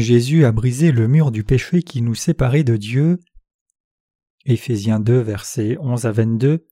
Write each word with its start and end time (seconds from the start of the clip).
Jésus 0.00 0.44
a 0.44 0.52
brisé 0.52 0.92
le 0.92 1.08
mur 1.08 1.30
du 1.30 1.44
péché 1.44 1.82
qui 1.82 2.02
nous 2.02 2.14
séparait 2.14 2.64
de 2.64 2.76
Dieu. 2.76 3.20
Éphésiens 4.44 5.00
2, 5.00 5.18
versets 5.18 5.76
11 5.80 6.06
à 6.06 6.12
22. 6.12 6.66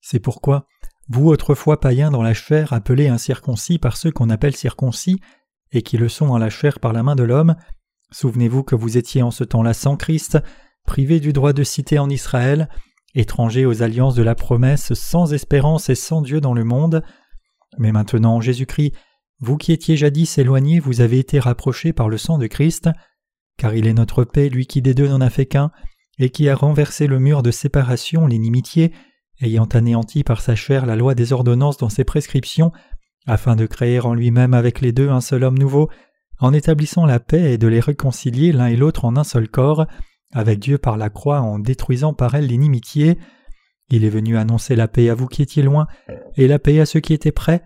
C'est 0.00 0.20
pourquoi, 0.20 0.66
vous 1.08 1.28
autrefois 1.28 1.80
païens 1.80 2.10
dans 2.10 2.22
la 2.22 2.34
chair, 2.34 2.72
appelés 2.72 3.08
incirconcis 3.08 3.78
par 3.78 3.96
ceux 3.96 4.10
qu'on 4.10 4.30
appelle 4.30 4.56
circoncis, 4.56 5.20
et 5.72 5.82
qui 5.82 5.98
le 5.98 6.08
sont 6.08 6.28
en 6.28 6.38
la 6.38 6.50
chair 6.50 6.80
par 6.80 6.92
la 6.92 7.02
main 7.02 7.16
de 7.16 7.22
l'homme, 7.22 7.56
souvenez-vous 8.10 8.62
que 8.62 8.74
vous 8.74 8.96
étiez 8.96 9.22
en 9.22 9.30
ce 9.30 9.44
temps-là 9.44 9.74
sans 9.74 9.96
Christ, 9.96 10.38
privés 10.84 11.20
du 11.20 11.32
droit 11.32 11.52
de 11.52 11.62
cité 11.62 11.98
en 11.98 12.08
Israël, 12.08 12.68
étrangers 13.14 13.66
aux 13.66 13.82
alliances 13.82 14.14
de 14.14 14.22
la 14.22 14.34
promesse, 14.34 14.94
sans 14.94 15.32
espérance 15.34 15.88
et 15.88 15.94
sans 15.94 16.22
Dieu 16.22 16.40
dans 16.40 16.54
le 16.54 16.64
monde. 16.64 17.02
Mais 17.78 17.92
maintenant, 17.92 18.40
Jésus-Christ, 18.40 18.92
vous 19.40 19.56
qui 19.56 19.72
étiez 19.72 19.96
jadis 19.96 20.38
éloignés, 20.38 20.80
vous 20.80 21.00
avez 21.00 21.18
été 21.18 21.38
rapprochés 21.38 21.92
par 21.92 22.08
le 22.08 22.18
sang 22.18 22.38
de 22.38 22.46
Christ, 22.46 22.88
car 23.56 23.74
il 23.74 23.86
est 23.86 23.94
notre 23.94 24.24
paix, 24.24 24.48
lui 24.48 24.66
qui 24.66 24.82
des 24.82 24.94
deux 24.94 25.08
n'en 25.08 25.20
a 25.20 25.30
fait 25.30 25.46
qu'un, 25.46 25.70
et 26.18 26.30
qui 26.30 26.48
a 26.48 26.56
renversé 26.56 27.06
le 27.06 27.20
mur 27.20 27.42
de 27.42 27.50
séparation, 27.50 28.26
l'inimitié, 28.26 28.92
ayant 29.40 29.66
anéanti 29.66 30.24
par 30.24 30.40
sa 30.40 30.56
chair 30.56 30.86
la 30.86 30.96
loi 30.96 31.14
des 31.14 31.32
ordonnances 31.32 31.76
dans 31.76 31.88
ses 31.88 32.04
prescriptions, 32.04 32.72
afin 33.26 33.54
de 33.54 33.66
créer 33.66 34.00
en 34.00 34.14
lui-même 34.14 34.54
avec 34.54 34.80
les 34.80 34.90
deux 34.90 35.08
un 35.08 35.20
seul 35.20 35.44
homme 35.44 35.58
nouveau, 35.58 35.88
en 36.40 36.52
établissant 36.52 37.06
la 37.06 37.20
paix 37.20 37.52
et 37.52 37.58
de 37.58 37.68
les 37.68 37.80
réconcilier 37.80 38.52
l'un 38.52 38.66
et 38.66 38.76
l'autre 38.76 39.04
en 39.04 39.16
un 39.16 39.24
seul 39.24 39.48
corps, 39.48 39.86
avec 40.32 40.58
Dieu 40.58 40.78
par 40.78 40.96
la 40.96 41.10
croix 41.10 41.40
en 41.40 41.58
détruisant 41.58 42.12
par 42.12 42.34
elle 42.34 42.46
l'inimitié. 42.46 43.18
Il 43.90 44.04
est 44.04 44.10
venu 44.10 44.36
annoncer 44.36 44.76
la 44.76 44.88
paix 44.88 45.08
à 45.08 45.14
vous 45.14 45.26
qui 45.26 45.42
étiez 45.42 45.62
loin, 45.62 45.86
et 46.36 46.48
la 46.48 46.58
paix 46.58 46.80
à 46.80 46.86
ceux 46.86 47.00
qui 47.00 47.12
étaient 47.12 47.32
près, 47.32 47.62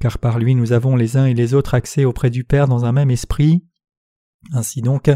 car 0.00 0.18
par 0.18 0.38
lui 0.38 0.54
nous 0.54 0.72
avons 0.72 0.96
les 0.96 1.16
uns 1.16 1.26
et 1.26 1.34
les 1.34 1.54
autres 1.54 1.74
accès 1.74 2.04
auprès 2.04 2.30
du 2.30 2.44
Père 2.44 2.68
dans 2.68 2.84
un 2.84 2.92
même 2.92 3.10
esprit. 3.10 3.64
Ainsi 4.52 4.82
donc, 4.82 5.10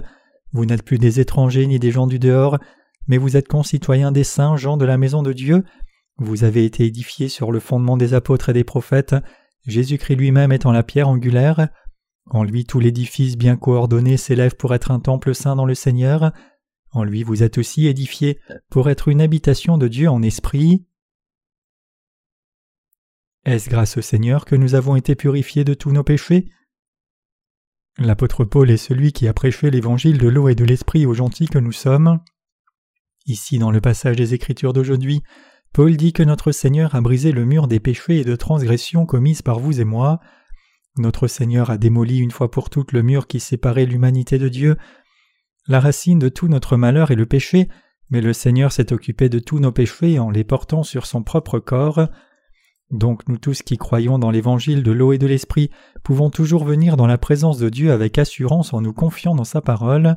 vous 0.53 0.67
n'êtes 0.67 0.83
plus 0.83 0.99
des 0.99 1.21
étrangers 1.21 1.67
ni 1.67 1.79
des 1.79 1.91
gens 1.91 2.07
du 2.07 2.19
dehors, 2.19 2.59
mais 3.07 3.19
vous 3.19 3.37
êtes 3.37 3.49
concitoyens 3.49 4.13
des 4.13 4.25
saints, 4.25 4.57
gens 4.57 4.77
de 4.77 4.85
la 4.85 4.99
maison 4.99 5.23
de 5.23 5.33
Dieu. 5.33 5.65
Vous 6.19 6.45
avez 6.45 6.65
été 6.65 6.85
édifiés 6.85 7.29
sur 7.29 7.53
le 7.53 7.61
fondement 7.61 7.97
des 7.97 8.15
apôtres 8.15 8.49
et 8.49 8.53
des 8.53 8.65
prophètes, 8.65 9.15
Jésus-Christ 9.67 10.17
lui-même 10.17 10.53
étant 10.53 10.73
la 10.73 10.83
pierre 10.83 11.09
angulaire. 11.09 11.69
En 12.27 12.45
lui 12.45 12.65
tout 12.65 12.81
l'édifice 12.81 13.37
bien 13.37 13.57
coordonné 13.57 14.17
s'élève 14.17 14.55
pour 14.57 14.75
être 14.75 14.91
un 14.91 15.01
temple 15.01 15.35
saint 15.35 15.57
dans 15.57 15.67
le 15.67 15.75
Seigneur. 15.75 16.33
En 16.93 17.05
lui 17.05 17.23
vous 17.23 17.43
êtes 17.43 17.59
aussi 17.59 17.87
édifiés 17.87 18.39
pour 18.71 18.91
être 18.91 19.09
une 19.09 19.21
habitation 19.21 19.79
de 19.79 19.89
Dieu 19.89 20.09
en 20.09 20.23
esprit. 20.23 20.87
Est-ce 23.45 23.71
grâce 23.71 23.97
au 23.97 24.03
Seigneur 24.03 24.45
que 24.45 24.55
nous 24.55 24.75
avons 24.75 24.97
été 24.97 25.15
purifiés 25.15 25.65
de 25.65 25.73
tous 25.73 25.93
nos 25.93 26.05
péchés? 26.05 26.51
L'apôtre 27.97 28.45
Paul 28.45 28.71
est 28.71 28.77
celui 28.77 29.13
qui 29.13 29.29
a 29.29 29.33
prêché 29.33 29.71
l'évangile 29.71 30.19
de 30.19 30.29
l'eau 30.29 30.49
et 30.49 30.55
de 30.55 30.65
l'esprit 30.65 31.07
aux 31.07 31.15
gentils 31.15 31.49
que 31.49 31.59
nous 31.59 31.73
sommes. 31.73 32.21
Ici, 33.27 33.59
dans 33.59 33.71
le 33.71 33.81
passage 33.81 34.17
des 34.17 34.35
Écritures 34.35 34.73
d'aujourd'hui, 34.73 35.23
Paul 35.73 35.97
dit 35.97 36.13
que 36.13 36.23
notre 36.23 36.53
Seigneur 36.53 36.95
a 36.95 37.01
brisé 37.01 37.33
le 37.33 37.45
mur 37.45 37.67
des 37.67 37.81
péchés 37.81 38.19
et 38.19 38.25
de 38.25 38.37
transgressions 38.37 39.07
commises 39.07 39.43
par 39.43 39.59
vous 39.59 39.81
et 39.81 39.85
moi. 39.85 40.21
Notre 40.99 41.27
Seigneur 41.27 41.71
a 41.71 41.79
démoli 41.79 42.19
une 42.19 42.33
fois 42.33 42.51
pour 42.51 42.69
toutes 42.69 42.93
le 42.93 43.03
mur 43.03 43.27
qui 43.27 43.41
séparait 43.41 43.87
l'humanité 43.87 44.39
de 44.39 44.49
Dieu. 44.49 44.77
La 45.67 45.81
racine 45.81 46.19
de 46.19 46.29
tout 46.29 46.49
notre 46.49 46.77
malheur 46.77 47.11
est 47.11 47.17
le 47.17 47.27
péché, 47.27 47.69
mais 48.11 48.21
le 48.21 48.33
Seigneur 48.33 48.73
s'est 48.73 48.93
occupé 48.93 49.29
de 49.29 49.39
tous 49.39 49.61
nos 49.61 49.73
péchés 49.73 50.19
en 50.19 50.31
les 50.31 50.45
portant 50.45 50.83
sur 50.83 51.07
son 51.07 51.23
propre 51.23 51.59
corps. 51.59 52.09
Donc 52.91 53.29
nous 53.29 53.39
tous 53.39 53.63
qui 53.63 53.77
croyons 53.77 54.19
dans 54.19 54.31
l'évangile 54.31 54.83
de 54.83 54.91
l'eau 54.91 55.13
et 55.13 55.19
de 55.19 55.27
l'esprit 55.27 55.71
pouvons 56.03 56.31
toujours 56.31 56.65
venir 56.65 56.97
dans 56.97 57.07
la 57.07 57.19
présence 57.19 57.59
de 57.59 57.69
Dieu 57.69 57.93
avec 57.93 58.19
assurance 58.19 58.73
en 58.75 58.81
nous 58.81 58.93
confiant 58.93 59.35
dans 59.35 59.45
sa 59.45 59.61
parole. 59.61 60.17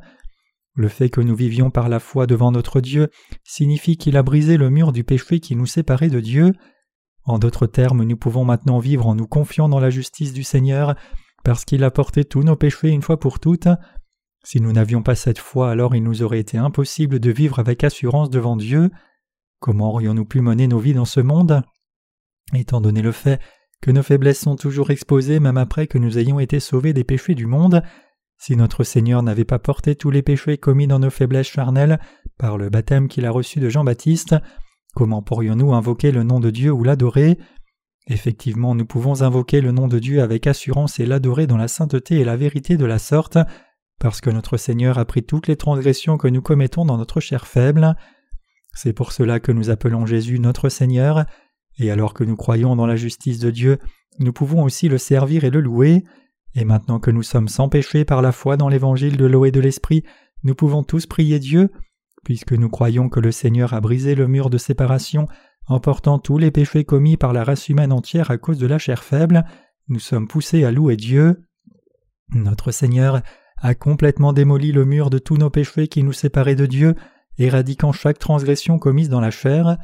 Le 0.75 0.87
fait 0.87 1.09
que 1.09 1.21
nous 1.21 1.35
vivions 1.35 1.69
par 1.69 1.87
la 1.87 1.99
foi 1.99 2.25
devant 2.25 2.51
notre 2.51 2.81
Dieu 2.81 3.09
signifie 3.43 3.95
qu'il 3.95 4.17
a 4.17 4.23
brisé 4.23 4.57
le 4.57 4.71
mur 4.71 4.91
du 4.91 5.03
péché 5.03 5.39
qui 5.39 5.55
nous 5.55 5.67
séparait 5.67 6.09
de 6.09 6.19
Dieu. 6.19 6.53
En 7.25 7.37
d'autres 7.37 7.67
termes, 7.67 8.03
nous 8.03 8.17
pouvons 8.17 8.43
maintenant 8.43 8.79
vivre 8.79 9.05
en 9.05 9.13
nous 9.13 9.27
confiant 9.27 9.69
dans 9.69 9.79
la 9.79 9.91
justice 9.91 10.33
du 10.33 10.43
Seigneur, 10.43 10.95
parce 11.43 11.63
qu'il 11.63 11.83
a 11.83 11.91
porté 11.91 12.25
tous 12.25 12.41
nos 12.41 12.55
péchés 12.55 12.89
une 12.89 13.03
fois 13.03 13.19
pour 13.19 13.39
toutes. 13.39 13.67
Si 14.43 14.59
nous 14.59 14.73
n'avions 14.73 15.03
pas 15.03 15.15
cette 15.15 15.39
foi, 15.39 15.69
alors 15.69 15.95
il 15.95 16.03
nous 16.03 16.23
aurait 16.23 16.39
été 16.39 16.57
impossible 16.57 17.19
de 17.19 17.31
vivre 17.31 17.59
avec 17.59 17.83
assurance 17.83 18.29
devant 18.29 18.57
Dieu. 18.57 18.89
Comment 19.59 19.91
aurions-nous 19.91 20.25
pu 20.25 20.41
mener 20.41 20.67
nos 20.67 20.79
vies 20.79 20.95
dans 20.95 21.05
ce 21.05 21.21
monde? 21.21 21.61
Étant 22.53 22.81
donné 22.81 23.01
le 23.01 23.11
fait 23.11 23.39
que 23.81 23.91
nos 23.91 24.03
faiblesses 24.03 24.39
sont 24.39 24.55
toujours 24.55 24.91
exposées 24.91 25.39
même 25.39 25.57
après 25.57 25.87
que 25.87 25.97
nous 25.97 26.17
ayons 26.17 26.39
été 26.39 26.59
sauvés 26.59 26.93
des 26.93 27.03
péchés 27.03 27.35
du 27.35 27.47
monde, 27.47 27.83
si 28.37 28.55
notre 28.55 28.83
Seigneur 28.83 29.23
n'avait 29.23 29.45
pas 29.45 29.59
porté 29.59 29.95
tous 29.95 30.11
les 30.11 30.21
péchés 30.21 30.57
commis 30.57 30.87
dans 30.87 30.99
nos 30.99 31.09
faiblesses 31.09 31.47
charnelles 31.47 31.99
par 32.37 32.57
le 32.57 32.69
baptême 32.69 33.07
qu'il 33.07 33.25
a 33.25 33.31
reçu 33.31 33.59
de 33.59 33.69
Jean-Baptiste, 33.69 34.35
comment 34.95 35.21
pourrions-nous 35.21 35.73
invoquer 35.73 36.11
le 36.11 36.23
nom 36.23 36.39
de 36.39 36.49
Dieu 36.49 36.71
ou 36.71 36.83
l'adorer? 36.83 37.37
Effectivement, 38.07 38.75
nous 38.75 38.85
pouvons 38.85 39.21
invoquer 39.21 39.61
le 39.61 39.71
nom 39.71 39.87
de 39.87 39.97
Dieu 39.97 40.21
avec 40.21 40.45
assurance 40.45 40.99
et 40.99 41.05
l'adorer 41.05 41.47
dans 41.47 41.57
la 41.57 41.69
sainteté 41.69 42.19
et 42.19 42.25
la 42.25 42.35
vérité 42.35 42.75
de 42.75 42.85
la 42.85 42.99
sorte, 42.99 43.37
parce 43.99 44.19
que 44.19 44.29
notre 44.29 44.57
Seigneur 44.57 44.97
a 44.97 45.05
pris 45.05 45.23
toutes 45.23 45.47
les 45.47 45.55
transgressions 45.55 46.17
que 46.17 46.27
nous 46.27 46.41
commettons 46.41 46.83
dans 46.83 46.97
notre 46.97 47.21
chair 47.21 47.47
faible. 47.47 47.95
C'est 48.73 48.93
pour 48.93 49.13
cela 49.13 49.39
que 49.39 49.53
nous 49.53 49.69
appelons 49.69 50.05
Jésus 50.05 50.39
notre 50.39 50.67
Seigneur, 50.67 51.25
et 51.77 51.91
alors 51.91 52.13
que 52.13 52.23
nous 52.23 52.35
croyons 52.35 52.75
dans 52.75 52.85
la 52.85 52.95
justice 52.95 53.39
de 53.39 53.51
Dieu, 53.51 53.79
nous 54.19 54.33
pouvons 54.33 54.63
aussi 54.63 54.89
le 54.89 54.97
servir 54.97 55.43
et 55.43 55.49
le 55.49 55.61
louer. 55.61 56.03
Et 56.55 56.65
maintenant 56.65 56.99
que 56.99 57.11
nous 57.11 57.23
sommes 57.23 57.47
sans 57.47 57.67
péché 57.69 58.05
par 58.05 58.21
la 58.21 58.31
foi 58.31 58.57
dans 58.57 58.69
l'évangile 58.69 59.17
de 59.17 59.25
l'eau 59.25 59.45
et 59.45 59.51
de 59.51 59.59
l'esprit, 59.59 60.03
nous 60.43 60.53
pouvons 60.53 60.83
tous 60.83 61.07
prier 61.07 61.39
Dieu, 61.39 61.71
puisque 62.23 62.53
nous 62.53 62.69
croyons 62.69 63.09
que 63.09 63.19
le 63.19 63.31
Seigneur 63.31 63.73
a 63.73 63.81
brisé 63.81 64.13
le 64.13 64.27
mur 64.27 64.49
de 64.49 64.57
séparation 64.57 65.27
en 65.67 65.79
portant 65.79 66.19
tous 66.19 66.37
les 66.37 66.51
péchés 66.51 66.83
commis 66.83 67.17
par 67.17 67.33
la 67.33 67.43
race 67.43 67.69
humaine 67.69 67.93
entière 67.93 68.31
à 68.31 68.37
cause 68.37 68.57
de 68.57 68.67
la 68.67 68.77
chair 68.77 69.03
faible, 69.03 69.45
nous 69.87 69.99
sommes 69.99 70.27
poussés 70.27 70.63
à 70.63 70.71
louer 70.71 70.97
Dieu. 70.97 71.45
Notre 72.33 72.71
Seigneur 72.71 73.21
a 73.57 73.75
complètement 73.75 74.33
démoli 74.33 74.71
le 74.71 74.85
mur 74.85 75.09
de 75.09 75.19
tous 75.19 75.37
nos 75.37 75.49
péchés 75.49 75.87
qui 75.87 76.03
nous 76.03 76.13
séparaient 76.13 76.55
de 76.55 76.65
Dieu, 76.65 76.95
éradiquant 77.37 77.91
chaque 77.91 78.19
transgression 78.19 78.77
commise 78.77 79.09
dans 79.09 79.21
la 79.21 79.31
chair. 79.31 79.77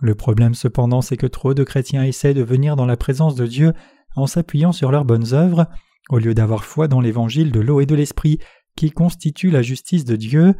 Le 0.00 0.14
problème 0.14 0.54
cependant 0.54 1.02
c'est 1.02 1.16
que 1.16 1.26
trop 1.26 1.54
de 1.54 1.64
chrétiens 1.64 2.04
essaient 2.04 2.34
de 2.34 2.42
venir 2.42 2.76
dans 2.76 2.86
la 2.86 2.96
présence 2.96 3.34
de 3.34 3.46
Dieu 3.46 3.72
en 4.16 4.26
s'appuyant 4.26 4.72
sur 4.72 4.90
leurs 4.90 5.04
bonnes 5.04 5.32
œuvres, 5.32 5.66
au 6.08 6.18
lieu 6.18 6.34
d'avoir 6.34 6.64
foi 6.64 6.88
dans 6.88 7.00
l'évangile 7.00 7.52
de 7.52 7.60
l'eau 7.60 7.80
et 7.80 7.86
de 7.86 7.94
l'esprit 7.94 8.38
qui 8.76 8.90
constitue 8.90 9.50
la 9.50 9.62
justice 9.62 10.04
de 10.04 10.16
Dieu, 10.16 10.54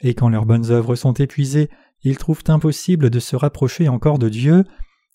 et 0.00 0.14
quand 0.14 0.28
leurs 0.28 0.46
bonnes 0.46 0.70
œuvres 0.70 0.96
sont 0.96 1.14
épuisées, 1.14 1.70
ils 2.02 2.16
trouvent 2.16 2.42
impossible 2.48 3.10
de 3.10 3.20
se 3.20 3.36
rapprocher 3.36 3.88
encore 3.88 4.18
de 4.18 4.28
Dieu, 4.28 4.64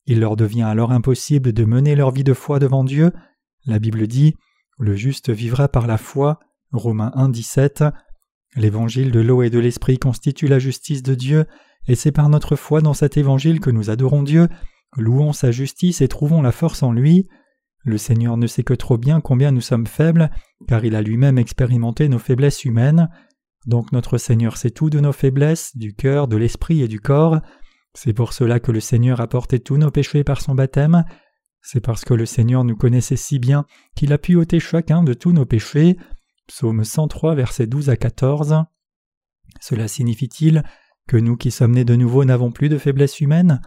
il 0.07 0.19
leur 0.19 0.35
devient 0.35 0.63
alors 0.63 0.91
impossible 0.91 1.51
de 1.51 1.65
mener 1.65 1.95
leur 1.95 2.11
vie 2.11 2.23
de 2.23 2.33
foi 2.33 2.59
devant 2.59 2.83
Dieu. 2.83 3.11
La 3.65 3.79
Bible 3.79 4.05
dit 4.07 4.35
Le 4.77 4.95
juste 4.95 5.31
vivra 5.31 5.67
par 5.67 5.87
la 5.87 5.97
foi. 5.97 6.39
Romains 6.71 7.11
1, 7.15 7.29
17. 7.29 7.83
L'évangile 8.55 9.11
de 9.11 9.19
l'eau 9.19 9.41
et 9.41 9.49
de 9.49 9.59
l'esprit 9.59 9.97
constitue 9.97 10.47
la 10.47 10.59
justice 10.59 11.01
de 11.01 11.15
Dieu, 11.15 11.45
et 11.87 11.95
c'est 11.95 12.11
par 12.11 12.29
notre 12.29 12.55
foi 12.55 12.81
dans 12.81 12.93
cet 12.93 13.17
évangile 13.17 13.59
que 13.59 13.69
nous 13.69 13.89
adorons 13.89 14.23
Dieu, 14.23 14.47
louons 14.97 15.33
sa 15.33 15.51
justice 15.51 16.01
et 16.01 16.07
trouvons 16.07 16.41
la 16.41 16.51
force 16.51 16.83
en 16.83 16.91
lui. 16.91 17.27
Le 17.83 17.97
Seigneur 17.97 18.37
ne 18.37 18.47
sait 18.47 18.63
que 18.63 18.73
trop 18.73 18.97
bien 18.97 19.21
combien 19.21 19.51
nous 19.51 19.61
sommes 19.61 19.85
faibles, 19.85 20.31
car 20.67 20.83
il 20.83 20.95
a 20.95 21.01
lui-même 21.01 21.37
expérimenté 21.37 22.09
nos 22.09 22.19
faiblesses 22.19 22.65
humaines. 22.65 23.09
Donc 23.67 23.91
notre 23.91 24.17
Seigneur 24.17 24.57
sait 24.57 24.71
tout 24.71 24.89
de 24.89 24.99
nos 24.99 25.11
faiblesses, 25.11 25.77
du 25.77 25.93
cœur, 25.93 26.27
de 26.27 26.37
l'esprit 26.37 26.81
et 26.81 26.87
du 26.87 26.99
corps. 26.99 27.39
C'est 27.93 28.13
pour 28.13 28.33
cela 28.33 28.59
que 28.59 28.71
le 28.71 28.79
Seigneur 28.79 29.21
a 29.21 29.27
porté 29.27 29.59
tous 29.59 29.77
nos 29.77 29.91
péchés 29.91 30.23
par 30.23 30.41
son 30.41 30.55
baptême. 30.55 31.05
C'est 31.61 31.79
parce 31.79 32.05
que 32.05 32.13
le 32.13 32.25
Seigneur 32.25 32.63
nous 32.63 32.75
connaissait 32.75 33.15
si 33.15 33.39
bien 33.39 33.65
qu'il 33.95 34.13
a 34.13 34.17
pu 34.17 34.35
ôter 34.35 34.59
chacun 34.59 35.03
de 35.03 35.13
tous 35.13 35.31
nos 35.31 35.45
péchés. 35.45 35.97
Psaume 36.47 36.83
103, 36.83 37.35
versets 37.35 37.67
12 37.67 37.89
à 37.89 37.97
14. 37.97 38.63
Cela 39.61 39.87
signifie-t-il 39.87 40.63
que 41.07 41.17
nous 41.17 41.37
qui 41.37 41.51
sommes 41.51 41.73
nés 41.73 41.85
de 41.85 41.95
nouveau 41.95 42.25
n'avons 42.25 42.51
plus 42.51 42.69
de 42.69 42.77
faiblesses 42.77 43.19
humaines 43.21 43.61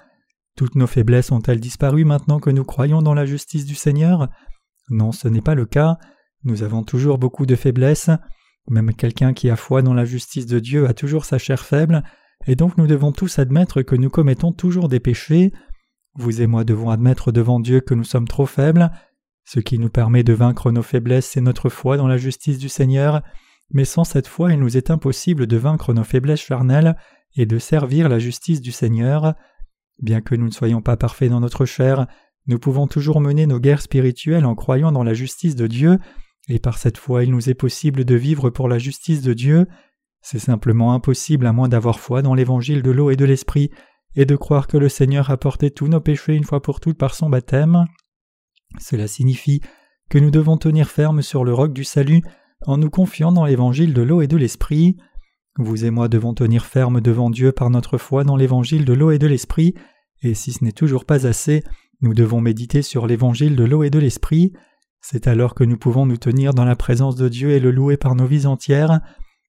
Toutes 0.57 0.75
nos 0.75 0.87
faiblesses 0.87 1.31
ont-elles 1.31 1.61
disparu 1.61 2.05
maintenant 2.05 2.41
que 2.41 2.51
nous 2.51 2.65
croyons 2.65 3.03
dans 3.03 3.15
la 3.15 3.27
justice 3.27 3.65
du 3.65 3.75
Seigneur? 3.75 4.29
Non, 4.91 5.13
ce 5.13 5.29
n'est 5.29 5.43
pas 5.43 5.55
le 5.55 5.67
cas. 5.67 5.99
Nous 6.45 6.63
avons 6.63 6.83
toujours 6.83 7.19
beaucoup 7.19 7.47
de 7.47 7.55
faiblesses. 7.55 8.11
Même 8.69 8.93
quelqu'un 8.93 9.33
qui 9.33 9.51
a 9.51 9.57
foi 9.57 9.83
dans 9.83 9.95
la 9.95 10.05
justice 10.05 10.47
de 10.47 10.59
Dieu 10.59 10.87
a 10.89 10.95
toujours 10.95 11.25
sa 11.25 11.39
chair 11.39 11.65
faible, 11.65 12.03
et 12.47 12.57
donc 12.57 12.77
nous 12.77 12.87
devons 12.87 13.13
tous 13.13 13.39
admettre 13.39 13.83
que 13.83 13.97
nous 13.97 14.11
commettons 14.11 14.53
toujours 14.53 14.89
des 14.89 15.01
péchés. 15.01 15.53
Vous 16.15 16.43
et 16.43 16.47
moi 16.47 16.65
devons 16.65 16.91
admettre 16.91 17.33
devant 17.33 17.61
Dieu 17.61 17.81
que 17.81 17.95
nous 17.95 18.05
sommes 18.05 18.29
trop 18.29 18.47
faibles. 18.47 18.91
Ce 19.45 19.61
qui 19.61 19.79
nous 19.79 19.89
permet 19.89 20.25
de 20.25 20.33
vaincre 20.33 20.71
nos 20.71 20.83
faiblesses, 20.83 21.27
c'est 21.27 21.41
notre 21.41 21.69
foi 21.69 21.97
dans 21.97 22.09
la 22.09 22.19
justice 22.19 22.59
du 22.59 22.69
Seigneur, 22.69 23.23
mais 23.71 23.85
sans 23.85 24.05
cette 24.05 24.27
foi 24.27 24.53
il 24.53 24.61
nous 24.61 24.77
est 24.77 24.91
impossible 24.91 25.47
de 25.47 25.57
vaincre 25.57 25.95
nos 25.95 26.05
faiblesses 26.05 26.41
charnelles 26.41 26.97
et 27.37 27.47
de 27.47 27.59
servir 27.59 28.09
la 28.09 28.19
justice 28.19 28.61
du 28.61 28.73
Seigneur. 28.73 29.35
Bien 30.01 30.21
que 30.21 30.35
nous 30.35 30.47
ne 30.47 30.53
soyons 30.53 30.83
pas 30.83 30.97
parfaits 30.97 31.31
dans 31.31 31.41
notre 31.41 31.65
chair, 31.65 32.07
nous 32.47 32.59
pouvons 32.59 32.87
toujours 32.87 33.21
mener 33.21 33.47
nos 33.47 33.61
guerres 33.61 33.83
spirituelles 33.83 34.47
en 34.47 34.55
croyant 34.55 34.93
dans 34.93 35.05
la 35.05 35.15
justice 35.15 35.57
de 35.57 35.67
Dieu 35.67 35.99
et 36.49 36.59
par 36.59 36.79
cette 36.79 36.99
foi 36.99 37.25
il 37.25 37.31
nous 37.31 37.51
est 37.51 37.55
possible 37.55 38.05
de 38.05 38.15
vivre 38.15 38.51
pour 38.51 38.69
la 38.69 38.79
justice 38.79 39.23
de 39.23 39.35
Dieu. 39.35 39.67
C'est 40.21 40.39
simplement 40.39 40.95
impossible 40.95 41.47
à 41.47 41.53
moins 41.53 41.69
d'avoir 41.69 42.01
foi 42.01 42.23
dans 42.23 42.35
l'évangile 42.35 42.83
de 42.83 42.91
l'eau 42.91 43.11
et 43.11 43.17
de 43.17 43.25
l'esprit, 43.25 43.71
et 44.17 44.25
de 44.25 44.37
croire 44.37 44.67
que 44.67 44.77
le 44.77 44.89
Seigneur 44.89 45.31
a 45.31 45.37
porté 45.37 45.71
tous 45.71 45.87
nos 45.87 46.01
péchés 46.01 46.35
une 46.35 46.45
fois 46.45 46.63
pour 46.63 46.81
toutes 46.81 46.99
par 46.99 47.15
son 47.15 47.29
baptême. 47.29 47.85
Cela 48.81 49.07
signifie 49.07 49.61
que 50.09 50.19
nous 50.19 50.31
devons 50.31 50.57
tenir 50.57 50.89
ferme 50.89 51.23
sur 51.23 51.45
le 51.45 51.53
roc 51.53 51.73
du 51.73 51.85
salut 51.85 52.23
en 52.67 52.79
nous 52.79 52.91
confiant 52.91 53.31
dans 53.31 53.45
l'évangile 53.45 53.93
de 53.93 54.03
l'eau 54.03 54.23
et 54.23 54.27
de 54.27 54.37
l'esprit. 54.37 54.97
Vous 55.59 55.85
et 55.85 55.91
moi 55.91 56.07
devons 56.07 56.35
tenir 56.35 56.65
ferme 56.65 57.01
devant 57.01 57.31
Dieu 57.31 57.51
par 57.51 57.69
notre 57.69 57.99
foi 57.99 58.23
dans 58.23 58.37
l'évangile 58.37 58.85
de 58.85 58.93
l'eau 58.93 59.11
et 59.11 59.19
de 59.19 59.27
l'esprit, 59.27 59.75
et 60.23 60.35
si 60.35 60.53
ce 60.53 60.63
n'est 60.63 60.73
toujours 60.73 61.05
pas 61.05 61.27
assez, 61.27 61.65
nous 62.01 62.15
devons 62.15 62.41
méditer 62.41 62.81
sur 62.81 63.09
l'évangile 63.09 63.57
de 63.57 63.65
l'eau 63.65 63.83
et 63.83 63.91
de 63.91 63.99
l'esprit. 63.99 64.53
C'est 65.01 65.27
alors 65.27 65.57
que 65.57 65.65
nous 65.65 65.77
pouvons 65.77 66.07
nous 66.07 66.17
tenir 66.17 66.55
dans 66.55 66.65
la 66.65 66.77
présence 66.77 67.17
de 67.17 67.29
Dieu 67.29 67.51
et 67.51 67.61
le 67.61 67.73
louer 67.73 67.97
par 67.97 68.15
nos 68.15 68.27
vies 68.27 68.47
entières. 68.47 69.01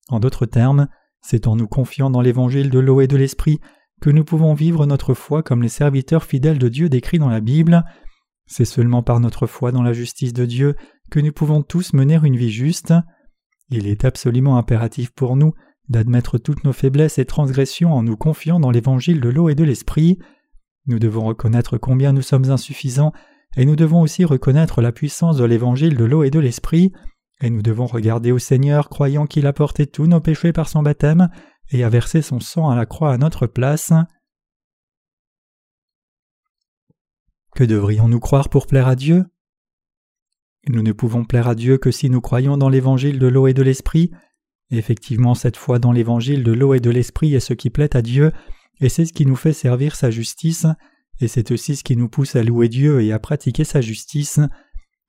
En 0.10 0.20
d'autres 0.20 0.48
termes, 0.48 0.88
c'est 1.22 1.46
en 1.46 1.56
nous 1.56 1.68
confiant 1.68 2.10
dans 2.10 2.22
l'évangile 2.22 2.72
de 2.72 2.80
l'eau 2.80 3.02
et 3.02 3.08
de 3.08 3.18
l'esprit 3.18 3.60
que 4.02 4.10
nous 4.10 4.24
pouvons 4.24 4.56
vivre 4.56 4.88
notre 4.88 5.14
foi 5.14 5.44
comme 5.44 5.62
les 5.62 5.70
serviteurs 5.70 6.24
fidèles 6.24 6.58
de 6.58 6.70
Dieu 6.70 6.90
décrits 6.90 7.20
dans 7.20 7.30
la 7.30 7.42
Bible. 7.42 7.84
C'est 8.48 8.66
seulement 8.66 9.04
par 9.04 9.20
notre 9.20 9.46
foi 9.46 9.72
dans 9.72 9.84
la 9.84 9.94
justice 9.94 10.34
de 10.34 10.46
Dieu 10.46 10.76
que 11.12 11.20
nous 11.20 11.34
pouvons 11.34 11.62
tous 11.62 11.94
mener 11.94 12.20
une 12.24 12.38
vie 12.38 12.52
juste. 12.52 12.94
Il 13.70 13.86
est 13.86 14.06
absolument 14.06 14.58
impératif 14.58 15.12
pour 15.12 15.36
nous 15.36 15.54
d'admettre 15.90 16.38
toutes 16.38 16.64
nos 16.64 16.74
faiblesses 16.74 17.18
et 17.18 17.26
transgressions 17.26 17.94
en 17.94 18.04
nous 18.04 18.18
confiant 18.18 18.60
dans 18.60 18.72
l'évangile 18.72 19.20
de 19.20 19.30
l'eau 19.30 19.50
et 19.50 19.56
de 19.56 19.64
l'esprit. 19.64 20.20
Nous 20.86 21.00
devons 21.00 21.26
reconnaître 21.26 21.78
combien 21.78 22.14
nous 22.14 22.22
sommes 22.22 22.50
insuffisants, 22.50 23.12
et 23.58 23.66
nous 23.66 23.76
devons 23.76 24.02
aussi 24.02 24.26
reconnaître 24.26 24.82
la 24.82 24.92
puissance 24.92 25.38
de 25.38 25.44
l'évangile 25.44 25.98
de 25.98 26.06
l'eau 26.06 26.24
et 26.24 26.30
de 26.30 26.40
l'esprit, 26.40 26.94
et 27.42 27.50
nous 27.50 27.62
devons 27.62 27.86
regarder 27.86 28.32
au 28.32 28.40
Seigneur 28.40 28.90
croyant 28.90 29.26
qu'il 29.26 29.48
a 29.48 29.54
porté 29.54 29.88
tous 29.88 30.08
nos 30.08 30.20
péchés 30.20 30.54
par 30.54 30.70
son 30.70 30.84
baptême 30.84 31.30
et 31.72 31.84
a 31.84 31.90
versé 31.90 32.22
son 32.22 32.40
sang 32.40 32.70
à 32.70 32.76
la 32.76 32.86
croix 32.86 33.14
à 33.14 33.18
notre 33.18 33.48
place. 33.48 33.94
Que 37.56 37.64
devrions-nous 37.64 38.20
croire 38.20 38.50
pour 38.50 38.68
plaire 38.68 38.88
à 38.88 38.96
Dieu? 38.96 39.26
Nous 40.68 40.84
ne 40.84 40.92
pouvons 40.92 41.26
plaire 41.26 41.48
à 41.48 41.56
Dieu 41.56 41.78
que 41.78 41.92
si 41.92 42.10
nous 42.10 42.22
croyons 42.22 42.58
dans 42.58 42.70
l'évangile 42.70 43.20
de 43.20 43.28
l'eau 43.28 43.48
et 43.48 43.54
de 43.54 43.64
l'esprit. 43.64 44.12
Effectivement, 44.72 45.34
cette 45.34 45.58
foi 45.58 45.80
dans 45.80 45.92
l'évangile 45.92 46.44
de 46.44 46.52
l'eau 46.52 46.74
et 46.74 46.80
de 46.80 46.90
l'esprit 46.90 47.34
est 47.34 47.40
ce 47.40 47.54
qui 47.54 47.70
plaît 47.70 47.96
à 47.96 48.02
Dieu, 48.02 48.32
et 48.82 48.90
c'est 48.90 49.06
ce 49.06 49.14
qui 49.14 49.26
nous 49.26 49.36
fait 49.36 49.54
servir 49.54 49.96
sa 49.96 50.12
justice, 50.12 50.68
et 51.20 51.28
c'est 51.28 51.52
aussi 51.52 51.76
ce 51.76 51.84
qui 51.84 51.98
nous 51.98 52.08
pousse 52.08 52.36
à 52.36 52.44
louer 52.44 52.70
Dieu 52.70 53.02
et 53.02 53.12
à 53.12 53.20
pratiquer 53.20 53.64
sa 53.64 53.82
justice. 53.82 54.40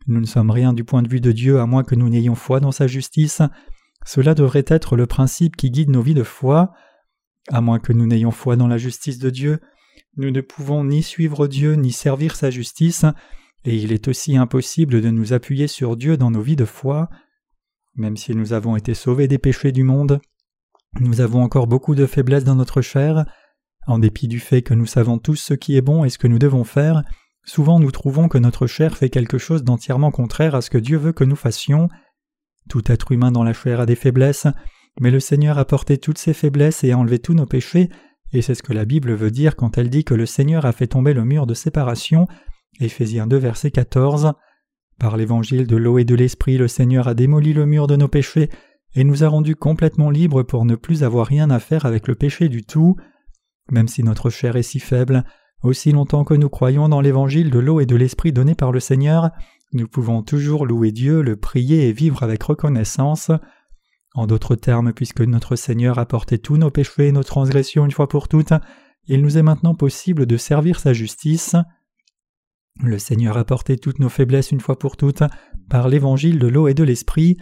Nous 0.07 0.21
ne 0.21 0.27
sommes 0.27 0.51
rien 0.51 0.73
du 0.73 0.83
point 0.83 1.03
de 1.03 1.09
vue 1.09 1.21
de 1.21 1.31
Dieu 1.31 1.61
à 1.61 1.67
moins 1.67 1.85
que 1.85 1.95
nous 1.95 2.09
n'ayons 2.09 2.35
foi 2.35 2.59
dans 2.59 2.73
sa 2.73 2.87
justice. 2.87 3.43
Cela 4.05 4.35
devrait 4.35 4.65
être 4.67 4.97
le 4.97 5.07
principe 5.07 5.57
qui 5.57 5.71
guide 5.71 5.91
nos 5.91 6.03
vies 6.03 6.15
de 6.15 6.23
foi. 6.23 6.73
À 7.49 7.61
moins 7.61 7.79
que 7.79 7.93
nous 7.93 8.07
n'ayons 8.07 8.31
foi 8.31 8.57
dans 8.57 8.67
la 8.67 8.79
justice 8.79 9.19
de 9.19 9.31
Dieu, 9.31 9.61
nous 10.17 10.31
ne 10.31 10.41
pouvons 10.41 10.85
ni 10.85 11.03
suivre 11.03 11.47
Dieu 11.47 11.75
ni 11.75 11.93
servir 11.93 12.35
sa 12.35 12.51
justice, 12.51 13.05
et 13.65 13.77
il 13.77 13.93
est 13.93 14.09
aussi 14.09 14.37
impossible 14.37 15.01
de 15.01 15.11
nous 15.11 15.33
appuyer 15.33 15.69
sur 15.69 15.97
Dieu 15.97 16.17
dans 16.17 16.31
nos 16.31 16.43
vies 16.43 16.57
de 16.57 16.65
foi. 16.65 17.09
Même 17.97 18.17
si 18.17 18.35
nous 18.35 18.53
avons 18.53 18.77
été 18.77 18.95
sauvés 18.95 19.29
des 19.29 19.39
péchés 19.39 19.73
du 19.73 19.83
monde, 19.83 20.21
nous 21.01 21.21
avons 21.21 21.43
encore 21.43 21.67
beaucoup 21.67 21.95
de 21.95 22.07
faiblesses 22.07 22.45
dans 22.45 22.55
notre 22.55 22.83
chair, 22.83 23.25
en 23.87 23.99
dépit 23.99 24.29
du 24.29 24.41
fait 24.41 24.63
que 24.63 24.75
nous 24.75 24.87
savons 24.87 25.19
tous 25.19 25.37
ce 25.37 25.55
qui 25.55 25.77
est 25.77 25.83
bon 25.83 26.05
et 26.05 26.11
ce 26.11 26.19
que 26.19 26.27
nous 26.27 26.39
devons 26.39 26.65
faire, 26.65 27.03
souvent 27.45 27.81
nous 27.81 27.91
trouvons 27.91 28.29
que 28.29 28.39
notre 28.39 28.67
chair 28.67 28.97
fait 28.97 29.11
quelque 29.11 29.39
chose 29.39 29.65
d'entièrement 29.65 30.11
contraire 30.11 30.55
à 30.55 30.61
ce 30.61 30.71
que 30.71 30.79
Dieu 30.79 30.99
veut 30.99 31.13
que 31.13 31.25
nous 31.25 31.37
fassions. 31.37 31.89
Tout 32.69 32.91
être 32.91 33.13
humain 33.13 33.33
dans 33.33 33.45
la 33.45 33.53
chair 33.53 33.81
a 33.81 33.87
des 33.87 33.97
faiblesses, 33.97 34.47
mais 35.01 35.11
le 35.11 35.21
Seigneur 35.21 35.59
a 35.59 35.65
porté 35.65 35.99
toutes 35.99 36.19
ces 36.19 36.35
faiblesses 36.35 36.85
et 36.85 36.93
a 36.93 36.99
enlevé 36.99 37.19
tous 37.19 37.35
nos 37.35 37.47
péchés, 37.47 37.89
et 38.33 38.43
c'est 38.43 38.55
ce 38.55 38.63
que 38.63 38.73
la 38.73 38.85
Bible 38.85 39.13
veut 39.15 39.31
dire 39.31 39.57
quand 39.57 39.79
elle 39.79 39.91
dit 39.91 40.05
que 40.05 40.15
le 40.15 40.27
Seigneur 40.27 40.67
a 40.67 40.73
fait 40.73 40.87
tomber 40.87 41.15
le 41.15 41.25
mur 41.25 41.47
de 41.47 41.55
séparation. 41.55 42.27
Éphésiens 42.81 43.27
2 43.27 43.37
verset 43.37 43.71
14. 43.71 44.33
Par 45.01 45.17
l'évangile 45.17 45.67
de 45.67 45.77
l'eau 45.77 45.99
et 45.99 46.05
de 46.05 46.15
l'esprit, 46.15 46.59
le 46.59 46.69
Seigneur 46.69 47.09
a 47.09 47.15
démoli 47.15 47.55
le 47.55 47.65
mur 47.65 47.87
de 47.87 47.97
nos 47.97 48.07
péchés 48.07 48.51
et 48.95 49.03
nous 49.03 49.25
a 49.25 49.29
rendus 49.29 49.57
complètement 49.57 50.11
libres 50.11 50.43
pour 50.43 50.67
ne 50.67 50.75
plus 50.75 51.05
avoir 51.05 51.27
rien 51.27 51.49
à 51.49 51.59
faire 51.59 51.87
avec 51.87 52.07
le 52.07 52.15
péché 52.15 52.51
du 52.51 52.65
tout. 52.65 52.97
Même 53.71 53.89
si 53.89 54.03
notre 54.03 54.29
chair 54.29 54.57
est 54.57 54.63
si 54.63 54.79
faible, 54.79 55.25
aussi 55.63 55.93
longtemps 55.93 56.25
que 56.25 56.35
nous 56.35 56.51
croyons 56.51 56.91
dans 56.91 57.01
l'évangile 57.01 57.51
de 57.51 57.59
l'eau 57.59 57.81
et 57.81 57.87
de 57.87 57.97
l'esprit 57.97 58.31
donné 58.31 58.55
par 58.55 58.73
le 58.73 58.81
Seigneur, 58.81 59.31
nous 59.73 59.89
pouvons 59.89 60.23
toujours 60.23 60.67
louer 60.67 60.93
Dieu, 60.93 61.23
le 61.23 61.37
prier 61.37 61.89
et 61.89 61.93
vivre 61.93 62.23
avec 62.23 62.43
reconnaissance. 62.43 63.31
En 64.15 64.27
d'autres 64.27 64.55
termes, 64.55 64.93
puisque 64.93 65.23
notre 65.23 65.57
Seigneur 65.57 65.99
a 65.99 66.05
porté 66.05 66.39
tous 66.39 66.59
nos 66.59 66.71
péchés 66.71 67.09
et 67.09 67.13
nos 67.13 67.23
transgressions 67.23 67.87
une 67.87 67.93
fois 67.93 68.09
pour 68.09 68.29
toutes, 68.29 68.53
il 69.07 69.23
nous 69.23 69.39
est 69.39 69.43
maintenant 69.43 69.75
possible 69.75 70.27
de 70.27 70.37
servir 70.37 70.79
sa 70.79 70.93
justice. 70.93 71.57
Le 72.83 72.99
Seigneur 72.99 73.37
a 73.37 73.45
porté 73.45 73.77
toutes 73.77 73.99
nos 73.99 74.09
faiblesses 74.09 74.53
une 74.53 74.61
fois 74.61 74.79
pour 74.79 74.97
toutes 74.97 75.23
par 75.69 75.89
l'évangile 75.89 76.39
de 76.39 76.47
l'eau 76.47 76.67
et 76.67 76.75
de 76.75 76.85
l'esprit. 76.85 77.37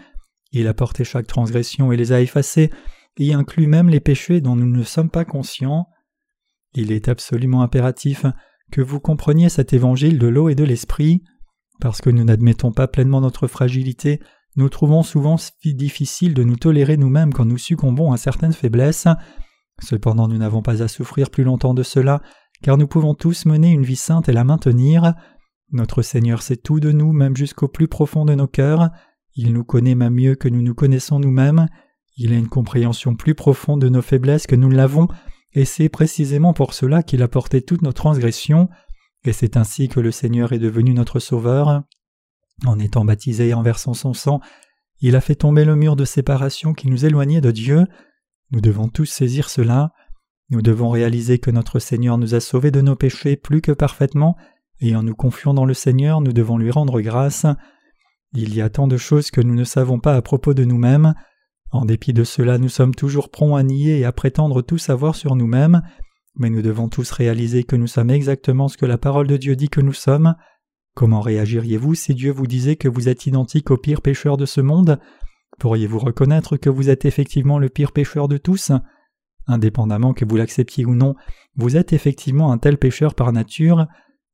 Il 0.52 0.67
a 0.67 0.75
porté 0.75 1.05
chaque 1.05 1.26
transgression 1.26 1.93
et 1.93 1.96
les 1.96 2.12
a 2.12 2.20
effacées, 2.20 2.70
y 3.19 3.32
inclut 3.32 3.67
même 3.67 3.88
les 3.88 4.00
péchés 4.00 4.40
dont 4.40 4.56
nous 4.56 4.69
ne 4.69 4.82
sommes 4.82 5.11
pas 5.11 5.25
conscients. 5.25 5.87
Il 6.75 6.93
est 6.93 7.08
absolument 7.08 7.62
impératif 7.62 8.26
que 8.70 8.81
vous 8.81 9.00
compreniez 9.00 9.49
cet 9.49 9.73
évangile 9.73 10.19
de 10.19 10.26
l'eau 10.26 10.49
et 10.49 10.55
de 10.55 10.64
l'esprit. 10.64 11.23
Parce 11.81 12.00
que 12.00 12.11
nous 12.11 12.25
n'admettons 12.25 12.73
pas 12.73 12.88
pleinement 12.88 13.20
notre 13.20 13.46
fragilité, 13.46 14.20
nous 14.56 14.69
trouvons 14.69 15.05
souvent 15.05 15.37
difficile 15.64 16.34
de 16.34 16.43
nous 16.43 16.56
tolérer 16.56 16.96
nous-mêmes 16.96 17.32
quand 17.32 17.44
nous 17.44 17.58
succombons 17.58 18.11
à 18.11 18.17
certaines 18.17 18.52
faiblesses. 18.52 19.06
Cependant, 19.81 20.26
nous 20.26 20.38
n'avons 20.38 20.62
pas 20.62 20.82
à 20.82 20.88
souffrir 20.88 21.31
plus 21.31 21.44
longtemps 21.44 21.75
de 21.75 21.84
cela, 21.84 22.20
car 22.62 22.76
nous 22.76 22.88
pouvons 22.88 23.14
tous 23.14 23.46
mener 23.46 23.70
une 23.70 23.84
vie 23.84 23.96
sainte 23.96 24.28
et 24.28 24.32
la 24.32 24.44
maintenir. 24.44 25.14
Notre 25.70 26.02
Seigneur 26.02 26.43
sait 26.43 26.56
tout 26.56 26.81
de 26.81 26.93
nous, 26.93 27.12
même 27.12 27.37
jusqu'au 27.37 27.69
plus 27.69 27.88
profond 27.88 28.25
de 28.25 28.34
nos 28.34 28.46
cœurs. 28.46 28.90
Il 29.34 29.52
nous 29.52 29.64
connaît 29.64 29.94
même 29.94 30.14
mieux 30.14 30.34
que 30.34 30.49
nous 30.49 30.62
nous 30.62 30.75
connaissons 30.75 31.20
nous-mêmes. 31.20 31.69
Il 32.16 32.32
a 32.32 32.37
une 32.37 32.49
compréhension 32.49 33.14
plus 33.14 33.34
profonde 33.34 33.81
de 33.81 33.88
nos 33.88 34.02
faiblesses 34.02 34.46
que 34.46 34.56
nous 34.56 34.70
l'avons, 34.70 35.08
et 35.52 35.64
c'est 35.64 35.88
précisément 35.88 36.52
pour 36.52 36.74
cela 36.74 37.03
qu'il 37.03 37.22
a 37.22 37.29
porté 37.29 37.62
toutes 37.62 37.82
nos 37.82 37.93
transgressions, 37.93 38.69
et 39.24 39.32
c'est 39.32 39.56
ainsi 39.56 39.88
que 39.88 40.00
le 40.00 40.10
Seigneur 40.10 40.53
est 40.53 40.58
devenu 40.58 40.94
notre 40.94 41.20
Sauveur. 41.20 41.84
En 42.67 42.79
étant 42.79 43.05
baptisé 43.05 43.48
et 43.48 43.55
en 43.55 43.62
versant 43.62 43.94
son 43.94 44.15
sang, 44.15 44.41
il 45.00 45.15
a 45.15 45.20
fait 45.20 45.36
tomber 45.36 45.65
le 45.65 45.77
mur 45.77 45.94
de 45.94 46.05
séparation 46.05 46.74
qui 46.74 46.88
nous 46.88 47.05
éloignait 47.05 47.41
de 47.41 47.53
Dieu. 47.53 47.86
Nous 48.50 48.60
devons 48.60 48.88
tous 48.88 49.06
saisir 49.06 49.48
cela. 49.48 49.93
Nous 50.50 50.62
devons 50.62 50.90
réaliser 50.90 51.38
que 51.38 51.50
notre 51.50 51.78
Seigneur 51.78 52.17
nous 52.17 52.34
a 52.34 52.40
sauvés 52.40 52.70
de 52.70 52.81
nos 52.81 52.96
péchés 52.96 53.36
plus 53.36 53.60
que 53.60 53.72
parfaitement, 53.72 54.36
et 54.81 54.96
en 54.96 55.02
nous 55.02 55.14
confiant 55.14 55.52
dans 55.52 55.67
le 55.67 55.74
Seigneur, 55.74 56.20
nous 56.20 56.32
devons 56.32 56.56
lui 56.56 56.70
rendre 56.70 57.00
grâce. 57.00 57.44
Il 58.32 58.55
y 58.55 58.62
a 58.62 58.70
tant 58.70 58.86
de 58.86 58.96
choses 58.96 59.31
que 59.31 59.40
nous 59.40 59.55
ne 59.55 59.64
savons 59.64 59.98
pas 59.98 60.14
à 60.14 60.22
propos 60.22 60.55
de 60.55 60.64
nous-mêmes. 60.64 61.14
En 61.70 61.84
dépit 61.84 62.14
de 62.14 62.24
cela, 62.24 62.56
nous 62.56 62.70
sommes 62.70 62.94
toujours 62.94 63.31
prompts 63.31 63.58
à 63.58 63.62
nier 63.62 63.98
et 63.98 64.05
à 64.06 64.12
prétendre 64.12 64.62
tout 64.62 64.78
savoir 64.78 65.17
sur 65.17 65.36
nous-mêmes, 65.36 65.82
mais 66.36 66.48
nous 66.48 66.62
devons 66.62 66.88
tous 66.88 67.10
réaliser 67.10 67.64
que 67.64 67.76
nous 67.76 67.86
sommes 67.86 68.10
exactement 68.10 68.69
ce 68.69 68.78
que 68.78 68.86
la 68.86 68.96
parole 68.96 69.26
de 69.26 69.36
Dieu 69.36 69.55
dit 69.55 69.69
que 69.69 69.82
nous 69.82 69.93
sommes. 69.93 70.34
Comment 70.94 71.20
réagiriez-vous 71.20 71.94
si 71.94 72.14
Dieu 72.14 72.32
vous 72.32 72.46
disait 72.46 72.76
que 72.76 72.88
vous 72.88 73.08
êtes 73.08 73.26
identique 73.26 73.70
au 73.70 73.76
pire 73.76 74.00
pécheur 74.00 74.38
de 74.38 74.46
ce 74.46 74.62
monde? 74.62 74.98
Pourriez-vous 75.58 75.98
reconnaître 75.98 76.56
que 76.56 76.70
vous 76.70 76.88
êtes 76.88 77.05
effectivement 77.05 77.58
le 77.58 77.69
pire 77.69 77.93
pécheur 77.93 78.28
de 78.28 78.38
tous? 78.38 78.72
Indépendamment 79.48 80.12
que 80.12 80.26
vous 80.26 80.36
l'acceptiez 80.36 80.84
ou 80.84 80.94
non, 80.94 81.14
vous 81.56 81.76
êtes 81.76 81.93
effectivement 81.93 82.52
un 82.52 82.58
tel 82.58 82.78
pécheur 82.78 83.14
par 83.14 83.32
nature. 83.32 83.86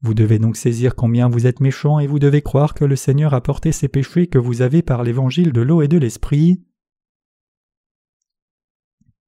Vous 0.02 0.12
devez 0.12 0.38
donc 0.38 0.56
saisir 0.56 0.96
combien 0.96 1.28
vous 1.28 1.46
êtes 1.46 1.60
méchant 1.60 1.98
et 1.98 2.06
vous 2.06 2.18
devez 2.18 2.42
croire 2.42 2.74
que 2.74 2.84
le 2.84 2.96
Seigneur 2.96 3.32
a 3.32 3.40
porté 3.40 3.72
ces 3.72 3.88
péchés 3.88 4.26
que 4.26 4.38
vous 4.38 4.60
avez 4.60 4.82
par 4.82 5.04
l'évangile 5.04 5.52
de 5.52 5.62
l'eau 5.62 5.80
et 5.80 5.88
de 5.88 5.96
l'esprit. 5.96 6.62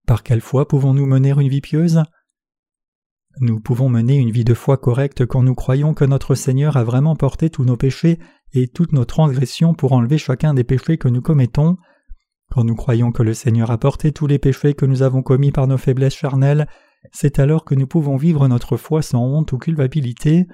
Par 0.06 0.22
quelle 0.22 0.40
foi 0.40 0.68
pouvons-nous 0.68 1.06
mener 1.06 1.30
une 1.30 1.48
vie 1.48 1.60
pieuse? 1.60 2.02
Nous 3.40 3.60
pouvons 3.60 3.88
mener 3.88 4.16
une 4.16 4.30
vie 4.30 4.44
de 4.44 4.54
foi 4.54 4.76
correcte 4.76 5.24
quand 5.24 5.42
nous 5.42 5.54
croyons 5.54 5.94
que 5.94 6.04
notre 6.04 6.34
Seigneur 6.34 6.76
a 6.76 6.84
vraiment 6.84 7.16
porté 7.16 7.48
tous 7.48 7.64
nos 7.64 7.76
péchés 7.76 8.18
et 8.52 8.66
toutes 8.66 8.92
nos 8.92 9.04
transgressions 9.04 9.74
pour 9.74 9.92
enlever 9.92 10.18
chacun 10.18 10.52
des 10.52 10.64
péchés 10.64 10.98
que 10.98 11.08
nous 11.08 11.22
commettons. 11.22 11.76
Quand 12.50 12.64
nous 12.64 12.74
croyons 12.74 13.12
que 13.12 13.22
le 13.22 13.34
Seigneur 13.34 13.70
a 13.70 13.78
porté 13.78 14.12
tous 14.12 14.26
les 14.26 14.38
péchés 14.38 14.74
que 14.74 14.86
nous 14.86 15.02
avons 15.02 15.22
commis 15.22 15.52
par 15.52 15.66
nos 15.66 15.78
faiblesses 15.78 16.14
charnelles, 16.14 16.66
c'est 17.12 17.38
alors 17.38 17.64
que 17.64 17.74
nous 17.74 17.86
pouvons 17.86 18.16
vivre 18.16 18.48
notre 18.48 18.76
foi 18.76 19.02
sans 19.02 19.22
honte 19.22 19.52
ou 19.52 19.58
culpabilité. 19.58 20.46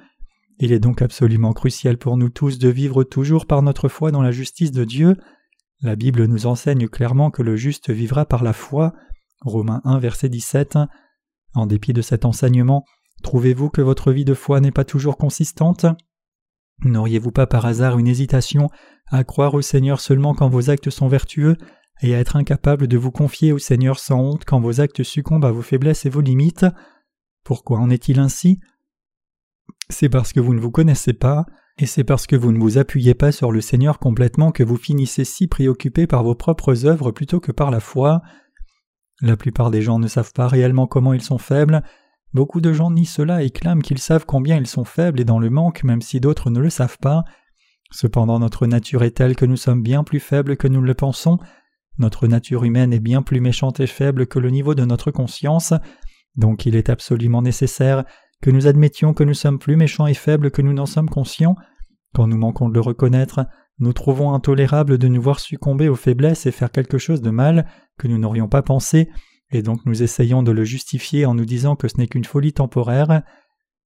Il 0.59 0.73
est 0.73 0.81
donc 0.81 1.03
absolument 1.03 1.53
crucial 1.53 1.99
pour 1.99 2.17
nous 2.17 2.29
tous 2.29 2.59
de 2.59 2.69
vivre 2.69 3.05
toujours 3.05 3.47
par 3.47 3.63
notre 3.63 3.89
foi 3.89 4.11
dans 4.11 4.23
la 4.23 4.33
justice 4.33 4.73
de 4.73 4.85
Dieu. 4.85 5.17
La 5.81 5.97
Bible 5.97 6.27
nous 6.27 6.47
enseigne 6.47 6.89
clairement 6.89 7.31
que 7.31 7.43
le 7.43 7.57
juste 7.57 7.91
vivra 7.91 8.27
par 8.27 8.43
la 8.43 8.53
foi. 8.53 8.93
Romains 9.41 9.81
1 9.85 9.99
verset 9.99 10.29
17. 10.29 10.79
En 11.55 11.67
dépit 11.67 11.93
de 11.93 12.03
cet 12.03 12.25
enseignement, 12.25 12.85
trouvez-vous 13.23 13.71
que 13.71 13.83
votre 13.83 14.13
vie 14.13 14.25
de 14.25 14.35
foi 14.35 14.61
n'est 14.61 14.71
pas 14.71 14.85
toujours 14.85 15.17
consistante? 15.17 15.87
N'auriez-vous 16.85 17.33
pas 17.33 17.47
par 17.47 17.67
hasard 17.67 17.99
une 17.99 18.07
hésitation 18.09 18.69
à 19.11 19.25
croire 19.25 19.55
au 19.55 19.63
Seigneur 19.63 20.01
seulement 20.01 20.35
quand 20.35 20.49
vos 20.49 20.71
actes 20.71 20.91
sont 20.91 21.09
vertueux? 21.09 21.57
Et 22.03 22.15
à 22.15 22.19
être 22.19 22.37
incapable 22.37 22.89
de 22.89 22.99
vous 22.99 23.13
confier 23.13 23.53
au 23.53 23.59
Seigneur 23.59 23.99
sans 23.99 24.21
honte 24.21 24.45
quand 24.45 24.61
vos 24.61 24.81
actes 24.81 25.03
succombent 25.03 25.45
à 25.45 25.53
vos 25.53 25.63
faiblesses 25.63 26.05
et 26.05 26.11
vos 26.11 26.21
limites 26.21 26.67
Pourquoi 27.45 27.79
en 27.79 27.91
est-il 27.91 28.19
ainsi? 28.19 28.61
C'est 29.89 30.09
parce 30.09 30.33
que 30.33 30.41
vous 30.41 30.55
ne 30.55 30.61
vous 30.61 30.71
connaissez 30.71 31.13
pas, 31.13 31.47
et 31.79 31.87
c'est 31.87 32.05
parce 32.05 32.27
que 32.27 32.37
vous 32.37 32.53
ne 32.53 32.59
vous 32.59 32.77
appuyez 32.77 33.15
pas 33.15 33.33
sur 33.33 33.53
le 33.53 33.61
Seigneur 33.61 33.99
complètement 33.99 34.53
que 34.53 34.63
vous 34.63 34.77
finissez 34.77 35.25
si 35.25 35.47
préoccupé 35.47 36.07
par 36.07 36.25
vos 36.25 36.35
propres 36.35 36.87
œuvres 36.87 37.13
plutôt 37.13 37.41
que 37.41 37.53
par 37.53 37.71
la 37.71 37.81
foi. 37.81 38.21
La 39.21 39.37
plupart 39.37 39.71
des 39.71 39.83
gens 39.83 39.99
ne 39.99 40.09
savent 40.09 40.33
pas 40.33 40.49
réellement 40.49 40.87
comment 40.87 41.13
ils 41.13 41.23
sont 41.23 41.39
faibles, 41.39 41.83
beaucoup 42.35 42.61
de 42.61 42.73
gens 42.73 42.91
nient 42.91 43.07
cela 43.07 43.43
et 43.43 43.51
clament 43.51 43.81
qu'ils 43.81 43.99
savent 43.99 44.27
combien 44.27 44.57
ils 44.57 44.67
sont 44.67 44.85
faibles 44.85 45.21
et 45.21 45.25
dans 45.25 45.39
le 45.39 45.51
manque 45.51 45.85
même 45.85 46.03
si 46.03 46.21
d'autres 46.21 46.51
ne 46.51 46.61
le 46.61 46.71
savent 46.71 46.99
pas. 46.99 47.23
Cependant 47.91 48.39
notre 48.39 48.67
nature 48.67 49.05
est 49.05 49.13
telle 49.13 49.37
que 49.37 49.45
nous 49.45 49.57
sommes 49.57 49.83
bien 49.83 50.03
plus 50.03 50.21
faibles 50.21 50.57
que 50.57 50.69
nous 50.69 50.81
le 50.81 50.95
pensons, 50.95 51.39
notre 51.99 52.27
nature 52.27 52.65
humaine 52.65 52.93
est 52.93 53.01
bien 53.01 53.23
plus 53.23 53.41
méchante 53.41 53.81
et 53.81 53.87
faible 53.87 54.27
que 54.27 54.39
le 54.39 54.51
niveau 54.51 54.75
de 54.75 54.85
notre 54.85 55.11
conscience, 55.11 55.75
donc 56.37 56.67
il 56.67 56.77
est 56.77 56.91
absolument 56.91 57.43
nécessaire 57.43 58.05
que 58.41 58.51
nous 58.51 58.67
admettions 58.67 59.15
que 59.15 59.25
nous 59.25 59.35
sommes 59.35 59.59
plus 59.59 59.77
méchants 59.77 60.07
et 60.07 60.15
faibles 60.15 60.51
que 60.51 60.63
nous 60.63 60.73
n'en 60.73 60.87
sommes 60.87 61.11
conscients. 61.11 61.55
Quand 62.15 62.27
nous 62.27 62.39
manquons 62.39 62.69
de 62.69 62.75
le 62.75 62.81
reconnaître, 62.81 63.47
nous 63.79 63.93
trouvons 63.93 64.35
intolérable 64.35 64.99
de 64.99 65.09
nous 65.09 65.23
voir 65.23 65.41
succomber 65.41 65.89
aux 65.89 65.97
faiblesses 65.97 66.47
et 66.47 66.53
faire 66.53 66.71
quelque 66.71 66.99
chose 66.99 67.23
de 67.23 67.31
mal 67.31 67.67
que 67.99 68.09
nous 68.09 68.19
n'aurions 68.19 68.49
pas 68.49 68.63
pensé, 68.63 69.09
et 69.51 69.63
donc 69.63 69.81
nous 69.87 70.03
essayons 70.03 70.43
de 70.43 70.53
le 70.53 70.65
justifier 70.65 71.27
en 71.27 71.35
nous 71.35 71.45
disant 71.45 71.77
que 71.77 71.89
ce 71.89 71.99
n'est 71.99 72.09
qu'une 72.09 72.25
folie 72.25 72.53
temporaire. 72.53 73.23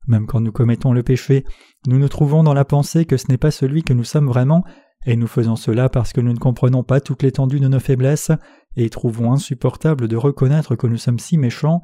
Même 0.06 0.26
quand 0.26 0.40
nous 0.40 0.52
commettons 0.52 0.92
le 0.92 1.02
péché, 1.02 1.44
nous 1.86 1.98
nous 1.98 2.08
trouvons 2.08 2.42
dans 2.42 2.54
la 2.54 2.64
pensée 2.64 3.04
que 3.04 3.16
ce 3.16 3.26
n'est 3.28 3.38
pas 3.38 3.50
celui 3.50 3.82
que 3.82 3.92
nous 3.92 4.04
sommes 4.04 4.28
vraiment, 4.28 4.64
et 5.06 5.16
nous 5.16 5.28
faisons 5.28 5.56
cela 5.56 5.88
parce 5.88 6.12
que 6.12 6.20
nous 6.20 6.32
ne 6.32 6.38
comprenons 6.38 6.82
pas 6.82 7.00
toute 7.00 7.22
l'étendue 7.22 7.60
de 7.60 7.68
nos 7.68 7.80
faiblesses, 7.80 8.32
et 8.76 8.90
trouvons 8.90 9.32
insupportable 9.32 10.08
de 10.08 10.16
reconnaître 10.16 10.74
que 10.74 10.86
nous 10.86 10.98
sommes 10.98 11.18
si 11.18 11.38
méchants, 11.38 11.80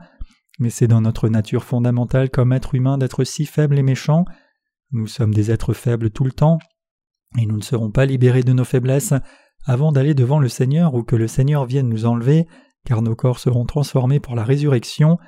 mais 0.58 0.70
c'est 0.70 0.88
dans 0.88 1.00
notre 1.00 1.28
nature 1.28 1.64
fondamentale 1.64 2.28
comme 2.28 2.52
être 2.52 2.74
humain 2.74 2.98
d'être 2.98 3.24
si 3.24 3.46
faible 3.46 3.78
et 3.78 3.82
méchant. 3.82 4.24
Nous 4.90 5.06
sommes 5.06 5.32
des 5.32 5.50
êtres 5.50 5.72
faibles 5.72 6.10
tout 6.10 6.24
le 6.24 6.32
temps, 6.32 6.58
et 7.38 7.46
nous 7.46 7.56
ne 7.56 7.62
serons 7.62 7.90
pas 7.90 8.04
libérés 8.04 8.42
de 8.42 8.52
nos 8.52 8.64
faiblesses 8.64 9.14
avant 9.64 9.92
d'aller 9.92 10.14
devant 10.14 10.40
le 10.40 10.48
Seigneur 10.48 10.94
ou 10.94 11.02
que 11.02 11.16
le 11.16 11.28
Seigneur 11.28 11.64
vienne 11.64 11.88
nous 11.88 12.04
enlever, 12.04 12.46
car 12.84 13.00
nos 13.00 13.14
corps 13.14 13.38
seront 13.38 13.64
transformés 13.64 14.20
pour 14.20 14.34
la 14.34 14.44
résurrection. 14.44 15.18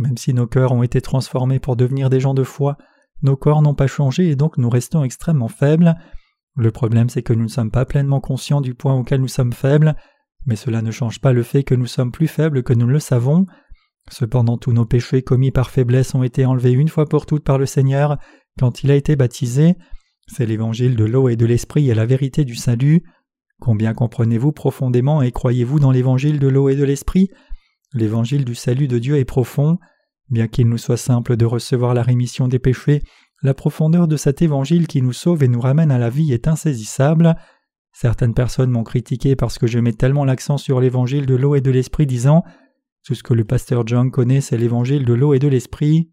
Même 0.00 0.16
si 0.16 0.34
nos 0.34 0.46
cœurs 0.46 0.72
ont 0.72 0.82
été 0.82 1.00
transformés 1.00 1.60
pour 1.60 1.76
devenir 1.76 2.10
des 2.10 2.20
gens 2.20 2.34
de 2.34 2.42
foi, 2.42 2.76
nos 3.22 3.36
corps 3.36 3.62
n'ont 3.62 3.74
pas 3.74 3.86
changé 3.86 4.28
et 4.28 4.36
donc 4.36 4.58
nous 4.58 4.68
restons 4.68 5.04
extrêmement 5.04 5.48
faibles. 5.48 5.94
Le 6.58 6.72
problème 6.72 7.08
c'est 7.08 7.22
que 7.22 7.32
nous 7.32 7.44
ne 7.44 7.48
sommes 7.48 7.70
pas 7.70 7.84
pleinement 7.84 8.20
conscients 8.20 8.60
du 8.60 8.74
point 8.74 8.94
auquel 8.94 9.20
nous 9.20 9.28
sommes 9.28 9.52
faibles, 9.52 9.94
mais 10.44 10.56
cela 10.56 10.82
ne 10.82 10.90
change 10.90 11.20
pas 11.20 11.32
le 11.32 11.44
fait 11.44 11.62
que 11.62 11.76
nous 11.76 11.86
sommes 11.86 12.10
plus 12.10 12.26
faibles 12.26 12.64
que 12.64 12.72
nous 12.72 12.88
le 12.88 12.98
savons. 12.98 13.46
Cependant 14.10 14.58
tous 14.58 14.72
nos 14.72 14.84
péchés 14.84 15.22
commis 15.22 15.52
par 15.52 15.70
faiblesse 15.70 16.16
ont 16.16 16.24
été 16.24 16.46
enlevés 16.46 16.72
une 16.72 16.88
fois 16.88 17.06
pour 17.06 17.26
toutes 17.26 17.44
par 17.44 17.58
le 17.58 17.66
Seigneur 17.66 18.18
quand 18.58 18.82
il 18.82 18.90
a 18.90 18.96
été 18.96 19.14
baptisé. 19.14 19.76
C'est 20.26 20.46
l'évangile 20.46 20.96
de 20.96 21.04
l'eau 21.04 21.28
et 21.28 21.36
de 21.36 21.46
l'esprit 21.46 21.90
et 21.90 21.94
la 21.94 22.06
vérité 22.06 22.44
du 22.44 22.56
salut. 22.56 23.04
Combien 23.60 23.94
comprenez-vous 23.94 24.50
profondément 24.50 25.22
et 25.22 25.30
croyez-vous 25.30 25.78
dans 25.78 25.92
l'évangile 25.92 26.40
de 26.40 26.48
l'eau 26.48 26.68
et 26.68 26.76
de 26.76 26.84
l'esprit? 26.84 27.28
L'évangile 27.94 28.44
du 28.44 28.56
salut 28.56 28.88
de 28.88 28.98
Dieu 28.98 29.16
est 29.16 29.24
profond. 29.24 29.78
Bien 30.28 30.48
qu'il 30.48 30.68
nous 30.68 30.78
soit 30.78 30.96
simple 30.96 31.36
de 31.36 31.44
recevoir 31.44 31.94
la 31.94 32.02
rémission 32.02 32.48
des 32.48 32.58
péchés, 32.58 33.02
la 33.42 33.54
profondeur 33.54 34.08
de 34.08 34.16
cet 34.16 34.42
évangile 34.42 34.86
qui 34.86 35.00
nous 35.00 35.12
sauve 35.12 35.44
et 35.44 35.48
nous 35.48 35.60
ramène 35.60 35.90
à 35.90 35.98
la 35.98 36.10
vie 36.10 36.32
est 36.32 36.48
insaisissable. 36.48 37.36
Certaines 37.92 38.34
personnes 38.34 38.70
m'ont 38.70 38.84
critiqué 38.84 39.36
parce 39.36 39.58
que 39.58 39.66
je 39.66 39.78
mets 39.78 39.92
tellement 39.92 40.24
l'accent 40.24 40.58
sur 40.58 40.80
l'évangile 40.80 41.26
de 41.26 41.36
l'eau 41.36 41.54
et 41.54 41.60
de 41.60 41.70
l'esprit 41.70 42.06
disant 42.06 42.42
Tout 43.04 43.14
ce 43.14 43.22
que 43.22 43.34
le 43.34 43.44
pasteur 43.44 43.86
John 43.86 44.10
connaît 44.10 44.40
c'est 44.40 44.58
l'évangile 44.58 45.04
de 45.04 45.14
l'eau 45.14 45.34
et 45.34 45.38
de 45.38 45.48
l'esprit. 45.48 46.10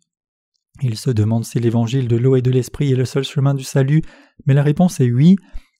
Il 0.81 0.97
se 0.97 1.09
demande 1.09 1.45
si 1.45 1.59
l'évangile 1.59 2.07
de 2.07 2.17
l'eau 2.17 2.35
et 2.35 2.41
de 2.41 2.51
l'esprit 2.51 2.91
est 2.91 2.97
le 2.97 3.05
seul 3.05 3.23
chemin 3.23 3.53
du 3.53 3.63
salut, 3.63 4.01
mais 4.45 4.53
la 4.53 4.63
réponse 4.63 4.99
est 4.99 5.11
oui. 5.11 5.35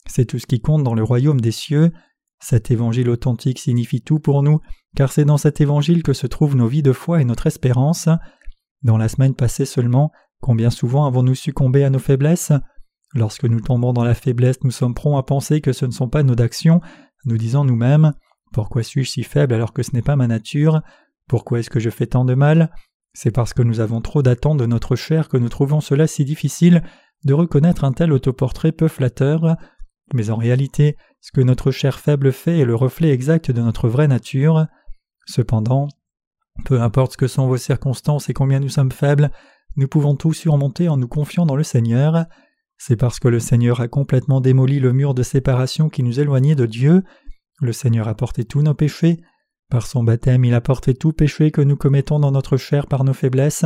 C'est 0.07 0.25
tout 0.25 0.39
ce 0.39 0.47
qui 0.47 0.61
compte 0.61 0.83
dans 0.83 0.93
le 0.95 1.03
royaume 1.03 1.41
des 1.41 1.51
cieux. 1.51 1.91
Cet 2.39 2.71
évangile 2.71 3.09
authentique 3.09 3.59
signifie 3.59 4.01
tout 4.01 4.19
pour 4.19 4.41
nous, 4.41 4.59
car 4.95 5.11
c'est 5.11 5.25
dans 5.25 5.37
cet 5.37 5.61
évangile 5.61 6.03
que 6.03 6.13
se 6.13 6.27
trouvent 6.27 6.55
nos 6.55 6.67
vies 6.67 6.83
de 6.83 6.93
foi 6.93 7.21
et 7.21 7.25
notre 7.25 7.47
espérance. 7.47 8.07
Dans 8.83 8.97
la 8.97 9.09
semaine 9.09 9.35
passée 9.35 9.65
seulement, 9.65 10.11
combien 10.41 10.69
souvent 10.69 11.05
avons-nous 11.05 11.35
succombé 11.35 11.83
à 11.83 11.89
nos 11.89 11.99
faiblesses? 11.99 12.51
Lorsque 13.13 13.45
nous 13.45 13.61
tombons 13.61 13.93
dans 13.93 14.03
la 14.03 14.13
faiblesse, 14.13 14.63
nous 14.63 14.71
sommes 14.71 14.93
prompts 14.93 15.17
à 15.17 15.23
penser 15.23 15.61
que 15.61 15.73
ce 15.73 15.85
ne 15.85 15.91
sont 15.91 16.09
pas 16.09 16.23
nos 16.23 16.39
actions, 16.41 16.81
nous 17.25 17.37
disons 17.37 17.63
nous-mêmes 17.63 18.13
Pourquoi 18.53 18.83
suis-je 18.83 19.09
si 19.09 19.23
faible 19.23 19.53
alors 19.53 19.73
que 19.73 19.83
ce 19.83 19.91
n'est 19.93 20.01
pas 20.01 20.15
ma 20.15 20.27
nature? 20.27 20.81
Pourquoi 21.27 21.59
est-ce 21.59 21.69
que 21.69 21.79
je 21.79 21.89
fais 21.89 22.07
tant 22.07 22.25
de 22.25 22.35
mal? 22.35 22.71
C'est 23.13 23.31
parce 23.31 23.53
que 23.53 23.63
nous 23.63 23.79
avons 23.79 24.01
trop 24.01 24.21
d'attentes 24.21 24.59
de 24.59 24.65
notre 24.65 24.95
chair 24.95 25.29
que 25.29 25.37
nous 25.37 25.49
trouvons 25.49 25.81
cela 25.81 26.05
si 26.05 26.25
difficile 26.25 26.83
de 27.23 27.33
reconnaître 27.33 27.83
un 27.83 27.93
tel 27.93 28.11
autoportrait 28.11 28.73
peu 28.73 28.87
flatteur. 28.87 29.55
Mais 30.13 30.29
en 30.29 30.35
réalité, 30.35 30.97
ce 31.21 31.31
que 31.31 31.41
notre 31.41 31.71
chair 31.71 31.99
faible 31.99 32.31
fait 32.31 32.59
est 32.59 32.65
le 32.65 32.75
reflet 32.75 33.09
exact 33.09 33.49
de 33.49 33.61
notre 33.61 33.87
vraie 33.87 34.07
nature. 34.07 34.67
Cependant, 35.25 35.87
peu 36.65 36.81
importe 36.81 37.13
ce 37.13 37.17
que 37.17 37.27
sont 37.27 37.47
vos 37.47 37.57
circonstances 37.57 38.29
et 38.29 38.33
combien 38.33 38.59
nous 38.59 38.69
sommes 38.69 38.91
faibles, 38.91 39.31
nous 39.75 39.87
pouvons 39.87 40.15
tout 40.15 40.33
surmonter 40.33 40.89
en 40.89 40.97
nous 40.97 41.07
confiant 41.07 41.45
dans 41.45 41.55
le 41.55 41.63
Seigneur. 41.63 42.25
C'est 42.77 42.95
parce 42.95 43.19
que 43.19 43.27
le 43.27 43.39
Seigneur 43.39 43.81
a 43.81 43.87
complètement 43.87 44.41
démoli 44.41 44.79
le 44.79 44.93
mur 44.93 45.13
de 45.13 45.23
séparation 45.23 45.89
qui 45.89 46.03
nous 46.03 46.19
éloignait 46.19 46.55
de 46.55 46.65
Dieu. 46.65 47.03
Le 47.61 47.71
Seigneur 47.71 48.07
a 48.07 48.15
porté 48.15 48.45
tous 48.45 48.61
nos 48.61 48.73
péchés. 48.73 49.21
Par 49.69 49.87
son 49.87 50.03
baptême, 50.03 50.45
il 50.45 50.53
a 50.53 50.61
porté 50.61 50.93
tout 50.93 51.13
péché 51.13 51.51
que 51.51 51.61
nous 51.61 51.77
commettons 51.77 52.19
dans 52.19 52.31
notre 52.31 52.57
chair 52.57 52.87
par 52.87 53.03
nos 53.03 53.13
faiblesses. 53.13 53.65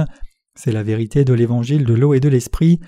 C'est 0.55 0.71
la 0.71 0.83
vérité 0.83 1.25
de 1.25 1.33
l'évangile 1.33 1.85
de 1.85 1.93
l'eau 1.93 2.13
et 2.13 2.19
de 2.19 2.29
l'esprit 2.29 2.79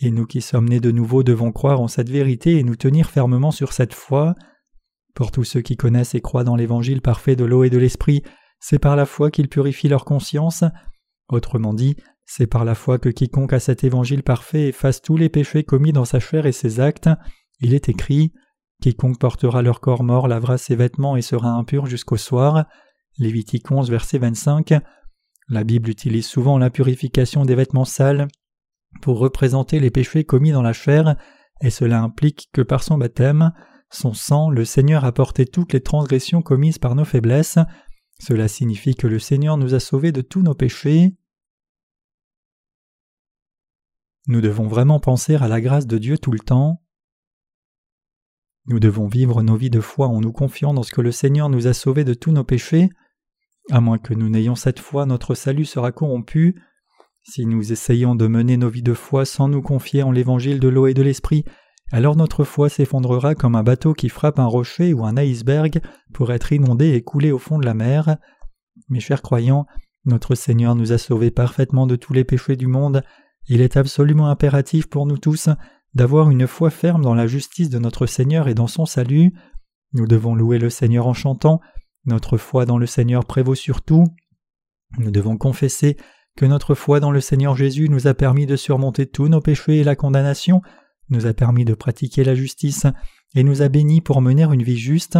et 0.00 0.10
nous 0.10 0.26
qui 0.26 0.40
sommes 0.40 0.68
nés 0.68 0.80
de 0.80 0.90
nouveau 0.90 1.22
devons 1.22 1.52
croire 1.52 1.80
en 1.80 1.88
cette 1.88 2.08
vérité 2.08 2.56
et 2.56 2.62
nous 2.62 2.76
tenir 2.76 3.10
fermement 3.10 3.50
sur 3.50 3.72
cette 3.72 3.92
foi. 3.92 4.34
Pour 5.14 5.30
tous 5.30 5.44
ceux 5.44 5.60
qui 5.60 5.76
connaissent 5.76 6.14
et 6.14 6.20
croient 6.20 6.44
dans 6.44 6.56
l'évangile 6.56 7.02
parfait 7.02 7.36
de 7.36 7.44
l'eau 7.44 7.64
et 7.64 7.70
de 7.70 7.78
l'esprit, 7.78 8.22
c'est 8.60 8.78
par 8.78 8.96
la 8.96 9.04
foi 9.04 9.30
qu'ils 9.30 9.48
purifient 9.48 9.88
leur 9.88 10.04
conscience. 10.04 10.64
Autrement 11.28 11.74
dit, 11.74 11.96
c'est 12.32 12.46
par 12.46 12.64
la 12.64 12.76
foi 12.76 13.00
que 13.00 13.08
quiconque 13.08 13.54
a 13.54 13.58
cet 13.58 13.82
évangile 13.82 14.22
parfait 14.22 14.68
efface 14.68 15.02
tous 15.02 15.16
les 15.16 15.28
péchés 15.28 15.64
commis 15.64 15.90
dans 15.90 16.04
sa 16.04 16.20
chair 16.20 16.46
et 16.46 16.52
ses 16.52 16.78
actes. 16.78 17.10
Il 17.58 17.74
est 17.74 17.88
écrit 17.88 18.32
Quiconque 18.80 19.18
portera 19.18 19.62
leur 19.62 19.80
corps 19.80 20.04
mort 20.04 20.28
lavera 20.28 20.56
ses 20.56 20.76
vêtements 20.76 21.16
et 21.16 21.22
sera 21.22 21.50
impur 21.50 21.86
jusqu'au 21.86 22.16
soir. 22.16 22.66
Lévitique 23.18 23.68
11, 23.68 23.90
verset 23.90 24.18
25. 24.18 24.74
La 25.48 25.64
Bible 25.64 25.90
utilise 25.90 26.24
souvent 26.24 26.56
la 26.56 26.70
purification 26.70 27.44
des 27.44 27.56
vêtements 27.56 27.84
sales 27.84 28.28
pour 29.02 29.18
représenter 29.18 29.80
les 29.80 29.90
péchés 29.90 30.22
commis 30.22 30.52
dans 30.52 30.62
la 30.62 30.72
chair, 30.72 31.16
et 31.60 31.70
cela 31.70 32.00
implique 32.00 32.48
que 32.52 32.62
par 32.62 32.84
son 32.84 32.96
baptême, 32.96 33.50
son 33.90 34.14
sang, 34.14 34.50
le 34.50 34.64
Seigneur 34.64 35.04
a 35.04 35.10
porté 35.10 35.46
toutes 35.46 35.72
les 35.72 35.82
transgressions 35.82 36.42
commises 36.42 36.78
par 36.78 36.94
nos 36.94 37.04
faiblesses. 37.04 37.58
Cela 38.20 38.46
signifie 38.46 38.94
que 38.94 39.08
le 39.08 39.18
Seigneur 39.18 39.56
nous 39.56 39.74
a 39.74 39.80
sauvés 39.80 40.12
de 40.12 40.20
tous 40.20 40.42
nos 40.42 40.54
péchés. 40.54 41.16
Nous 44.30 44.40
devons 44.40 44.68
vraiment 44.68 45.00
penser 45.00 45.34
à 45.34 45.48
la 45.48 45.60
grâce 45.60 45.88
de 45.88 45.98
Dieu 45.98 46.16
tout 46.16 46.30
le 46.30 46.38
temps. 46.38 46.80
Nous 48.66 48.78
devons 48.78 49.08
vivre 49.08 49.42
nos 49.42 49.56
vies 49.56 49.70
de 49.70 49.80
foi 49.80 50.06
en 50.06 50.20
nous 50.20 50.30
confiant 50.30 50.72
dans 50.72 50.84
ce 50.84 50.92
que 50.92 51.00
le 51.00 51.10
Seigneur 51.10 51.48
nous 51.48 51.66
a 51.66 51.72
sauvés 51.72 52.04
de 52.04 52.14
tous 52.14 52.30
nos 52.30 52.44
péchés. 52.44 52.90
À 53.72 53.80
moins 53.80 53.98
que 53.98 54.14
nous 54.14 54.28
n'ayons 54.28 54.54
cette 54.54 54.78
foi, 54.78 55.04
notre 55.04 55.34
salut 55.34 55.64
sera 55.64 55.90
corrompu. 55.90 56.62
Si 57.24 57.44
nous 57.44 57.72
essayons 57.72 58.14
de 58.14 58.28
mener 58.28 58.56
nos 58.56 58.68
vies 58.68 58.84
de 58.84 58.94
foi 58.94 59.24
sans 59.24 59.48
nous 59.48 59.62
confier 59.62 60.04
en 60.04 60.12
l'évangile 60.12 60.60
de 60.60 60.68
l'eau 60.68 60.86
et 60.86 60.94
de 60.94 61.02
l'esprit, 61.02 61.44
alors 61.90 62.14
notre 62.14 62.44
foi 62.44 62.68
s'effondrera 62.68 63.34
comme 63.34 63.56
un 63.56 63.64
bateau 63.64 63.94
qui 63.94 64.08
frappe 64.08 64.38
un 64.38 64.46
rocher 64.46 64.94
ou 64.94 65.04
un 65.04 65.16
iceberg 65.16 65.80
pour 66.14 66.30
être 66.30 66.52
inondé 66.52 66.90
et 66.90 67.02
coulé 67.02 67.32
au 67.32 67.38
fond 67.38 67.58
de 67.58 67.66
la 67.66 67.74
mer. 67.74 68.16
Mes 68.90 69.00
chers 69.00 69.22
croyants, 69.22 69.66
notre 70.04 70.36
Seigneur 70.36 70.76
nous 70.76 70.92
a 70.92 70.98
sauvés 70.98 71.32
parfaitement 71.32 71.88
de 71.88 71.96
tous 71.96 72.12
les 72.12 72.22
péchés 72.22 72.54
du 72.54 72.68
monde. 72.68 73.02
Il 73.48 73.60
est 73.60 73.76
absolument 73.76 74.28
impératif 74.28 74.88
pour 74.88 75.06
nous 75.06 75.18
tous 75.18 75.48
d'avoir 75.94 76.30
une 76.30 76.46
foi 76.46 76.70
ferme 76.70 77.02
dans 77.02 77.14
la 77.14 77.26
justice 77.26 77.70
de 77.70 77.78
notre 77.78 78.06
Seigneur 78.06 78.48
et 78.48 78.54
dans 78.54 78.68
son 78.68 78.86
salut. 78.86 79.32
Nous 79.92 80.06
devons 80.06 80.34
louer 80.34 80.58
le 80.58 80.70
Seigneur 80.70 81.06
en 81.06 81.14
chantant. 81.14 81.60
Notre 82.04 82.36
foi 82.36 82.64
dans 82.64 82.78
le 82.78 82.86
Seigneur 82.86 83.24
prévaut 83.24 83.54
sur 83.54 83.82
tout. 83.82 84.04
Nous 84.98 85.10
devons 85.10 85.36
confesser 85.36 85.96
que 86.36 86.46
notre 86.46 86.74
foi 86.74 87.00
dans 87.00 87.10
le 87.10 87.20
Seigneur 87.20 87.56
Jésus 87.56 87.88
nous 87.88 88.06
a 88.06 88.14
permis 88.14 88.46
de 88.46 88.56
surmonter 88.56 89.06
tous 89.06 89.28
nos 89.28 89.40
péchés 89.40 89.78
et 89.78 89.84
la 89.84 89.96
condamnation, 89.96 90.62
nous 91.08 91.26
a 91.26 91.34
permis 91.34 91.64
de 91.64 91.74
pratiquer 91.74 92.24
la 92.24 92.34
justice, 92.34 92.86
et 93.34 93.42
nous 93.42 93.62
a 93.62 93.68
bénis 93.68 94.00
pour 94.00 94.20
mener 94.22 94.44
une 94.44 94.62
vie 94.62 94.78
juste. 94.78 95.18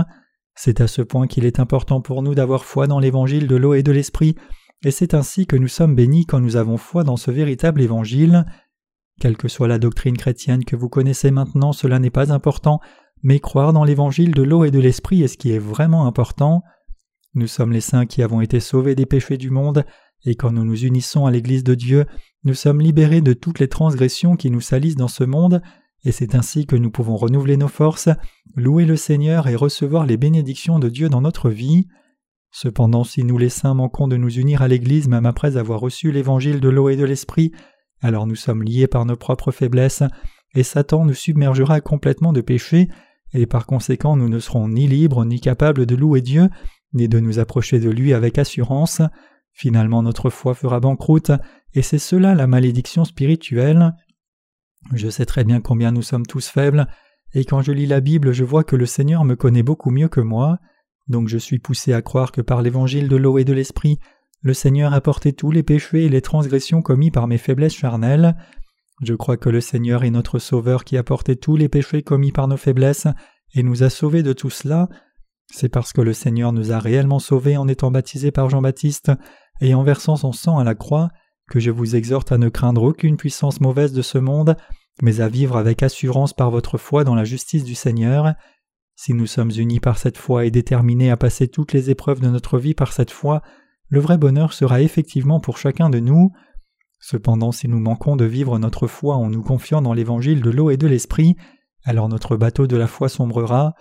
C'est 0.54 0.80
à 0.80 0.86
ce 0.86 1.02
point 1.02 1.26
qu'il 1.26 1.44
est 1.44 1.60
important 1.60 2.00
pour 2.00 2.22
nous 2.22 2.34
d'avoir 2.34 2.64
foi 2.64 2.86
dans 2.86 2.98
l'évangile 2.98 3.46
de 3.46 3.56
l'eau 3.56 3.74
et 3.74 3.82
de 3.82 3.92
l'esprit, 3.92 4.36
et 4.84 4.90
c'est 4.90 5.14
ainsi 5.14 5.46
que 5.46 5.56
nous 5.56 5.68
sommes 5.68 5.94
bénis 5.94 6.26
quand 6.26 6.40
nous 6.40 6.56
avons 6.56 6.76
foi 6.76 7.04
dans 7.04 7.16
ce 7.16 7.30
véritable 7.30 7.82
évangile. 7.82 8.46
Quelle 9.20 9.36
que 9.36 9.48
soit 9.48 9.68
la 9.68 9.78
doctrine 9.78 10.16
chrétienne 10.16 10.64
que 10.64 10.76
vous 10.76 10.88
connaissez 10.88 11.30
maintenant, 11.30 11.72
cela 11.72 11.98
n'est 11.98 12.10
pas 12.10 12.32
important, 12.32 12.80
mais 13.22 13.38
croire 13.38 13.72
dans 13.72 13.84
l'évangile 13.84 14.32
de 14.32 14.42
l'eau 14.42 14.64
et 14.64 14.70
de 14.70 14.78
l'esprit 14.78 15.22
est 15.22 15.28
ce 15.28 15.36
qui 15.36 15.52
est 15.52 15.58
vraiment 15.58 16.06
important. 16.06 16.62
Nous 17.34 17.46
sommes 17.46 17.72
les 17.72 17.82
saints 17.82 18.06
qui 18.06 18.22
avons 18.22 18.40
été 18.40 18.60
sauvés 18.60 18.94
des 18.94 19.06
péchés 19.06 19.36
du 19.36 19.50
monde, 19.50 19.84
et 20.24 20.34
quand 20.34 20.52
nous 20.52 20.64
nous 20.64 20.84
unissons 20.84 21.26
à 21.26 21.30
l'Église 21.30 21.64
de 21.64 21.74
Dieu, 21.74 22.06
nous 22.44 22.54
sommes 22.54 22.80
libérés 22.80 23.20
de 23.20 23.34
toutes 23.34 23.58
les 23.58 23.68
transgressions 23.68 24.36
qui 24.36 24.50
nous 24.50 24.60
salissent 24.60 24.96
dans 24.96 25.08
ce 25.08 25.24
monde, 25.24 25.62
et 26.04 26.12
c'est 26.12 26.34
ainsi 26.34 26.66
que 26.66 26.76
nous 26.76 26.90
pouvons 26.90 27.16
renouveler 27.16 27.58
nos 27.58 27.68
forces, 27.68 28.08
louer 28.56 28.86
le 28.86 28.96
Seigneur 28.96 29.48
et 29.48 29.54
recevoir 29.56 30.06
les 30.06 30.16
bénédictions 30.16 30.78
de 30.78 30.88
Dieu 30.88 31.10
dans 31.10 31.20
notre 31.20 31.50
vie. 31.50 31.86
Cependant, 32.52 33.04
si 33.04 33.22
nous 33.22 33.38
les 33.38 33.48
saints 33.48 33.74
manquons 33.74 34.08
de 34.08 34.16
nous 34.16 34.32
unir 34.32 34.62
à 34.62 34.68
l'Église 34.68 35.08
même 35.08 35.26
après 35.26 35.56
avoir 35.56 35.80
reçu 35.80 36.10
l'évangile 36.10 36.60
de 36.60 36.68
l'eau 36.68 36.88
et 36.88 36.96
de 36.96 37.04
l'esprit, 37.04 37.52
alors 38.02 38.26
nous 38.26 38.34
sommes 38.34 38.62
liés 38.62 38.88
par 38.88 39.04
nos 39.06 39.16
propres 39.16 39.52
faiblesses, 39.52 40.02
et 40.54 40.62
Satan 40.62 41.04
nous 41.04 41.14
submergera 41.14 41.80
complètement 41.80 42.32
de 42.32 42.40
péché, 42.40 42.88
et 43.32 43.46
par 43.46 43.66
conséquent 43.66 44.16
nous 44.16 44.28
ne 44.28 44.40
serons 44.40 44.68
ni 44.68 44.88
libres 44.88 45.24
ni 45.24 45.40
capables 45.40 45.86
de 45.86 45.94
louer 45.94 46.22
Dieu, 46.22 46.48
ni 46.92 47.08
de 47.08 47.20
nous 47.20 47.38
approcher 47.38 47.78
de 47.78 47.90
lui 47.90 48.12
avec 48.14 48.38
assurance. 48.38 49.00
Finalement 49.52 50.02
notre 50.02 50.30
foi 50.30 50.54
fera 50.54 50.80
banqueroute, 50.80 51.30
et 51.74 51.82
c'est 51.82 51.98
cela 51.98 52.34
la 52.34 52.48
malédiction 52.48 53.04
spirituelle. 53.04 53.94
Je 54.92 55.08
sais 55.08 55.26
très 55.26 55.44
bien 55.44 55.60
combien 55.60 55.92
nous 55.92 56.02
sommes 56.02 56.26
tous 56.26 56.48
faibles, 56.48 56.88
et 57.32 57.44
quand 57.44 57.62
je 57.62 57.70
lis 57.70 57.86
la 57.86 58.00
Bible 58.00 58.32
je 58.32 58.42
vois 58.42 58.64
que 58.64 58.76
le 58.76 58.86
Seigneur 58.86 59.24
me 59.24 59.36
connaît 59.36 59.62
beaucoup 59.62 59.90
mieux 59.90 60.08
que 60.08 60.20
moi, 60.20 60.58
donc 61.10 61.28
je 61.28 61.38
suis 61.38 61.58
poussé 61.58 61.92
à 61.92 62.02
croire 62.02 62.32
que 62.32 62.40
par 62.40 62.62
l'évangile 62.62 63.08
de 63.08 63.16
l'eau 63.16 63.36
et 63.36 63.44
de 63.44 63.52
l'esprit, 63.52 63.98
le 64.42 64.54
Seigneur 64.54 64.94
a 64.94 65.00
porté 65.00 65.32
tous 65.32 65.50
les 65.50 65.62
péchés 65.62 66.04
et 66.04 66.08
les 66.08 66.22
transgressions 66.22 66.80
commis 66.80 67.10
par 67.10 67.26
mes 67.26 67.36
faiblesses 67.36 67.74
charnelles. 67.74 68.36
Je 69.02 69.14
crois 69.14 69.36
que 69.36 69.50
le 69.50 69.60
Seigneur 69.60 70.04
est 70.04 70.10
notre 70.10 70.38
Sauveur 70.38 70.84
qui 70.84 70.96
a 70.96 71.02
porté 71.02 71.36
tous 71.36 71.56
les 71.56 71.68
péchés 71.68 72.02
commis 72.02 72.32
par 72.32 72.48
nos 72.48 72.56
faiblesses 72.56 73.08
et 73.54 73.62
nous 73.62 73.82
a 73.82 73.90
sauvés 73.90 74.22
de 74.22 74.32
tout 74.32 74.50
cela. 74.50 74.88
C'est 75.52 75.68
parce 75.68 75.92
que 75.92 76.00
le 76.00 76.12
Seigneur 76.12 76.52
nous 76.52 76.72
a 76.72 76.78
réellement 76.78 77.18
sauvés 77.18 77.56
en 77.56 77.68
étant 77.68 77.90
baptisés 77.90 78.30
par 78.30 78.48
Jean-Baptiste 78.48 79.10
et 79.60 79.74
en 79.74 79.82
versant 79.82 80.16
son 80.16 80.32
sang 80.32 80.58
à 80.58 80.64
la 80.64 80.74
croix 80.74 81.10
que 81.50 81.58
je 81.58 81.72
vous 81.72 81.96
exhorte 81.96 82.30
à 82.30 82.38
ne 82.38 82.48
craindre 82.48 82.84
aucune 82.84 83.16
puissance 83.16 83.60
mauvaise 83.60 83.92
de 83.92 84.02
ce 84.02 84.18
monde, 84.18 84.56
mais 85.02 85.20
à 85.20 85.28
vivre 85.28 85.56
avec 85.56 85.82
assurance 85.82 86.32
par 86.32 86.52
votre 86.52 86.78
foi 86.78 87.02
dans 87.02 87.16
la 87.16 87.24
justice 87.24 87.64
du 87.64 87.74
Seigneur. 87.74 88.34
Si 89.02 89.14
nous 89.14 89.26
sommes 89.26 89.50
unis 89.56 89.80
par 89.80 89.96
cette 89.96 90.18
foi 90.18 90.44
et 90.44 90.50
déterminés 90.50 91.10
à 91.10 91.16
passer 91.16 91.48
toutes 91.48 91.72
les 91.72 91.88
épreuves 91.88 92.20
de 92.20 92.28
notre 92.28 92.58
vie 92.58 92.74
par 92.74 92.92
cette 92.92 93.10
foi, 93.10 93.40
le 93.88 93.98
vrai 93.98 94.18
bonheur 94.18 94.52
sera 94.52 94.82
effectivement 94.82 95.40
pour 95.40 95.56
chacun 95.56 95.88
de 95.88 96.00
nous. 96.00 96.32
Cependant, 97.00 97.50
si 97.50 97.66
nous 97.66 97.80
manquons 97.80 98.14
de 98.14 98.26
vivre 98.26 98.58
notre 98.58 98.86
foi 98.86 99.16
en 99.16 99.30
nous 99.30 99.40
confiant 99.42 99.80
dans 99.80 99.94
l'évangile 99.94 100.42
de 100.42 100.50
l'eau 100.50 100.68
et 100.68 100.76
de 100.76 100.86
l'esprit, 100.86 101.34
alors 101.84 102.10
notre 102.10 102.36
bateau 102.36 102.66
de 102.66 102.76
la 102.76 102.86
foi 102.86 103.08
sombrera. 103.08 103.72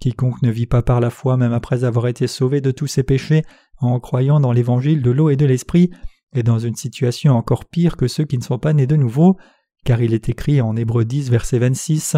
Quiconque 0.00 0.42
ne 0.42 0.52
vit 0.52 0.68
pas 0.68 0.82
par 0.82 1.00
la 1.00 1.10
foi 1.10 1.36
même 1.36 1.52
après 1.52 1.82
avoir 1.82 2.06
été 2.06 2.28
sauvé 2.28 2.60
de 2.60 2.70
tous 2.70 2.86
ses 2.86 3.02
péchés 3.02 3.42
en 3.78 3.98
croyant 3.98 4.38
dans 4.38 4.52
l'évangile 4.52 5.02
de 5.02 5.10
l'eau 5.10 5.28
et 5.28 5.36
de 5.36 5.44
l'esprit 5.44 5.90
est 6.34 6.44
dans 6.44 6.60
une 6.60 6.76
situation 6.76 7.34
encore 7.34 7.64
pire 7.64 7.96
que 7.96 8.06
ceux 8.06 8.26
qui 8.26 8.38
ne 8.38 8.44
sont 8.44 8.60
pas 8.60 8.74
nés 8.74 8.86
de 8.86 8.94
nouveau, 8.94 9.36
car 9.84 10.00
il 10.00 10.14
est 10.14 10.28
écrit 10.28 10.60
en 10.60 10.76
Hébreux 10.76 11.04
10 11.04 11.30
verset 11.30 11.58
26 11.58 12.16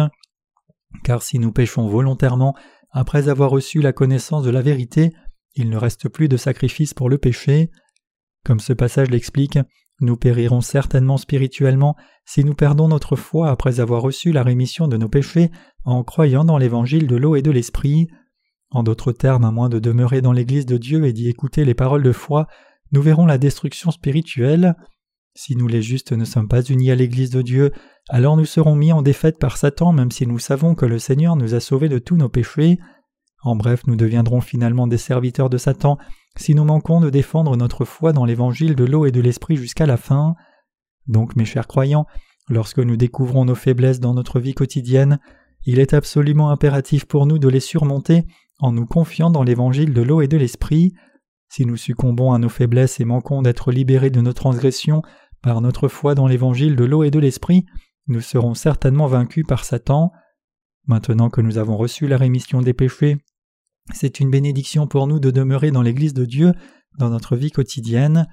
Car 1.03 1.21
si 1.21 1.39
nous 1.39 1.51
péchons 1.51 1.87
volontairement 1.87 2.55
après 2.91 3.27
avoir 3.29 3.49
reçu 3.49 3.81
la 3.81 3.93
connaissance 3.93 4.43
de 4.43 4.49
la 4.49 4.61
vérité, 4.61 5.11
il 5.55 5.69
ne 5.69 5.77
reste 5.77 6.09
plus 6.09 6.27
de 6.27 6.37
sacrifice 6.37 6.93
pour 6.93 7.09
le 7.09 7.17
péché. 7.17 7.71
Comme 8.43 8.59
ce 8.59 8.73
passage 8.73 9.09
l'explique, 9.09 9.59
nous 10.01 10.17
périrons 10.17 10.61
certainement 10.61 11.17
spirituellement 11.17 11.95
si 12.25 12.43
nous 12.43 12.53
perdons 12.53 12.87
notre 12.87 13.15
foi 13.15 13.49
après 13.49 13.79
avoir 13.79 14.01
reçu 14.01 14.31
la 14.31 14.43
rémission 14.43 14.87
de 14.87 14.97
nos 14.97 15.07
péchés 15.07 15.51
en 15.83 16.03
croyant 16.03 16.43
dans 16.43 16.57
l'évangile 16.57 17.07
de 17.07 17.15
l'eau 17.15 17.35
et 17.35 17.41
de 17.41 17.51
l'esprit. 17.51 18.07
En 18.71 18.83
d'autres 18.83 19.13
termes, 19.13 19.45
à 19.45 19.51
moins 19.51 19.69
de 19.69 19.79
demeurer 19.79 20.21
dans 20.21 20.33
l'Église 20.33 20.65
de 20.65 20.77
Dieu 20.77 21.05
et 21.05 21.13
d'y 21.13 21.29
écouter 21.29 21.63
les 21.63 21.73
paroles 21.75 22.03
de 22.03 22.11
foi, 22.11 22.47
nous 22.91 23.01
verrons 23.01 23.25
la 23.25 23.37
destruction 23.37 23.91
spirituelle. 23.91 24.75
Si 25.37 25.57
nous 25.57 25.67
les 25.67 25.81
justes 25.81 26.13
ne 26.13 26.23
sommes 26.23 26.47
pas 26.47 26.63
unis 26.63 26.91
à 26.91 26.95
l'Église 26.95 27.29
de 27.29 27.41
Dieu, 27.41 27.71
alors 28.07 28.37
nous 28.37 28.45
serons 28.45 28.75
mis 28.75 28.93
en 28.93 29.01
défaite 29.01 29.37
par 29.37 29.57
Satan 29.57 29.91
même 29.91 30.09
si 30.09 30.25
nous 30.25 30.39
savons 30.39 30.75
que 30.75 30.85
le 30.85 30.97
Seigneur 30.97 31.35
nous 31.35 31.53
a 31.53 31.59
sauvés 31.59 31.89
de 31.89 31.99
tous 31.99 32.15
nos 32.15 32.29
péchés. 32.29 32.79
En 33.43 33.57
bref, 33.57 33.81
nous 33.85 33.97
deviendrons 33.97 34.39
finalement 34.39 34.87
des 34.87 34.97
serviteurs 34.97 35.49
de 35.49 35.57
Satan 35.57 35.97
si 36.37 36.55
nous 36.55 36.63
manquons 36.63 37.01
de 37.01 37.09
défendre 37.09 37.57
notre 37.57 37.83
foi 37.83 38.13
dans 38.13 38.23
l'évangile 38.23 38.75
de 38.75 38.85
l'eau 38.85 39.05
et 39.05 39.11
de 39.11 39.19
l'esprit 39.19 39.57
jusqu'à 39.57 39.85
la 39.85 39.97
fin. 39.97 40.35
Donc, 41.07 41.35
mes 41.35 41.45
chers 41.45 41.67
croyants, 41.67 42.05
lorsque 42.49 42.79
nous 42.79 42.97
découvrons 42.97 43.43
nos 43.43 43.55
faiblesses 43.55 43.99
dans 43.99 44.13
notre 44.13 44.39
vie 44.39 44.53
quotidienne, 44.53 45.19
il 45.65 45.79
est 45.79 45.93
absolument 45.93 46.49
impératif 46.49 47.05
pour 47.05 47.25
nous 47.25 47.39
de 47.39 47.49
les 47.49 47.59
surmonter 47.59 48.23
en 48.59 48.71
nous 48.71 48.85
confiant 48.85 49.29
dans 49.29 49.43
l'évangile 49.43 49.93
de 49.93 50.01
l'eau 50.01 50.21
et 50.21 50.27
de 50.27 50.37
l'esprit. 50.37 50.93
Si 51.49 51.65
nous 51.65 51.77
succombons 51.77 52.33
à 52.33 52.39
nos 52.39 52.49
faiblesses 52.49 52.99
et 52.99 53.05
manquons 53.05 53.41
d'être 53.41 53.71
libérés 53.71 54.09
de 54.09 54.21
nos 54.21 54.33
transgressions 54.33 55.01
par 55.45 55.61
notre 55.61 55.87
foi 55.87 56.15
dans 56.15 56.25
l'évangile 56.25 56.75
de 56.75 56.85
l'eau 56.85 57.03
et 57.03 57.11
de 57.11 57.19
l'esprit, 57.19 57.67
nous 58.07 58.19
serons 58.19 58.55
certainement 58.55 59.05
vaincus 59.05 59.45
par 59.47 59.63
Satan. 59.63 60.11
Maintenant 60.87 61.29
que 61.29 61.39
nous 61.39 61.59
avons 61.59 61.77
reçu 61.77 62.07
la 62.07 62.17
rémission 62.17 62.61
des 62.61 62.73
péchés, 62.73 63.17
c'est 63.93 64.19
une 64.19 64.31
bénédiction 64.31 64.87
pour 64.87 65.05
nous 65.05 65.19
de 65.19 65.29
demeurer 65.29 65.69
dans 65.69 65.83
l'Église 65.83 66.15
de 66.15 66.25
Dieu 66.25 66.53
dans 66.97 67.11
notre 67.11 67.35
vie 67.35 67.51
quotidienne. 67.51 68.27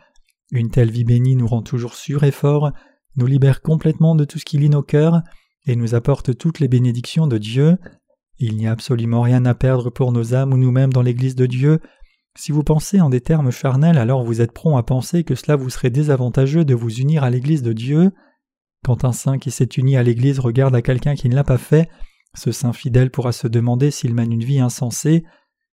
Une 0.52 0.70
telle 0.70 0.90
vie 0.90 1.04
bénie 1.04 1.36
nous 1.36 1.46
rend 1.46 1.60
toujours 1.60 1.96
sûrs 1.96 2.24
et 2.24 2.30
forts, 2.30 2.72
nous 3.16 3.26
libère 3.26 3.60
complètement 3.60 4.14
de 4.14 4.24
tout 4.24 4.38
ce 4.38 4.46
qui 4.46 4.56
lie 4.56 4.70
nos 4.70 4.82
cœurs 4.82 5.20
et 5.66 5.76
nous 5.76 5.94
apporte 5.94 6.38
toutes 6.38 6.60
les 6.60 6.68
bénédictions 6.68 7.26
de 7.26 7.36
Dieu. 7.36 7.76
Il 8.38 8.56
n'y 8.56 8.66
a 8.66 8.72
absolument 8.72 9.20
rien 9.20 9.44
à 9.44 9.52
perdre 9.52 9.90
pour 9.90 10.12
nos 10.12 10.32
âmes 10.32 10.54
ou 10.54 10.56
nous-mêmes 10.56 10.94
dans 10.94 11.02
l'Église 11.02 11.36
de 11.36 11.44
Dieu. 11.44 11.78
Si 12.34 12.50
vous 12.50 12.62
pensez 12.62 13.00
en 13.00 13.10
des 13.10 13.20
termes 13.20 13.50
charnels, 13.50 13.98
alors 13.98 14.24
vous 14.24 14.40
êtes 14.40 14.52
prompt 14.52 14.78
à 14.78 14.82
penser 14.82 15.22
que 15.22 15.34
cela 15.34 15.56
vous 15.56 15.70
serait 15.70 15.90
désavantageux 15.90 16.64
de 16.64 16.74
vous 16.74 16.90
unir 16.90 17.24
à 17.24 17.30
l'Église 17.30 17.62
de 17.62 17.72
Dieu. 17.72 18.10
Quand 18.84 19.04
un 19.04 19.12
saint 19.12 19.38
qui 19.38 19.50
s'est 19.50 19.68
uni 19.76 19.96
à 19.96 20.02
l'Église 20.02 20.38
regarde 20.38 20.74
à 20.74 20.82
quelqu'un 20.82 21.14
qui 21.14 21.28
ne 21.28 21.34
l'a 21.34 21.44
pas 21.44 21.58
fait, 21.58 21.88
ce 22.34 22.50
saint 22.50 22.72
fidèle 22.72 23.10
pourra 23.10 23.32
se 23.32 23.46
demander 23.46 23.90
s'il 23.90 24.14
mène 24.14 24.32
une 24.32 24.44
vie 24.44 24.60
insensée. 24.60 25.24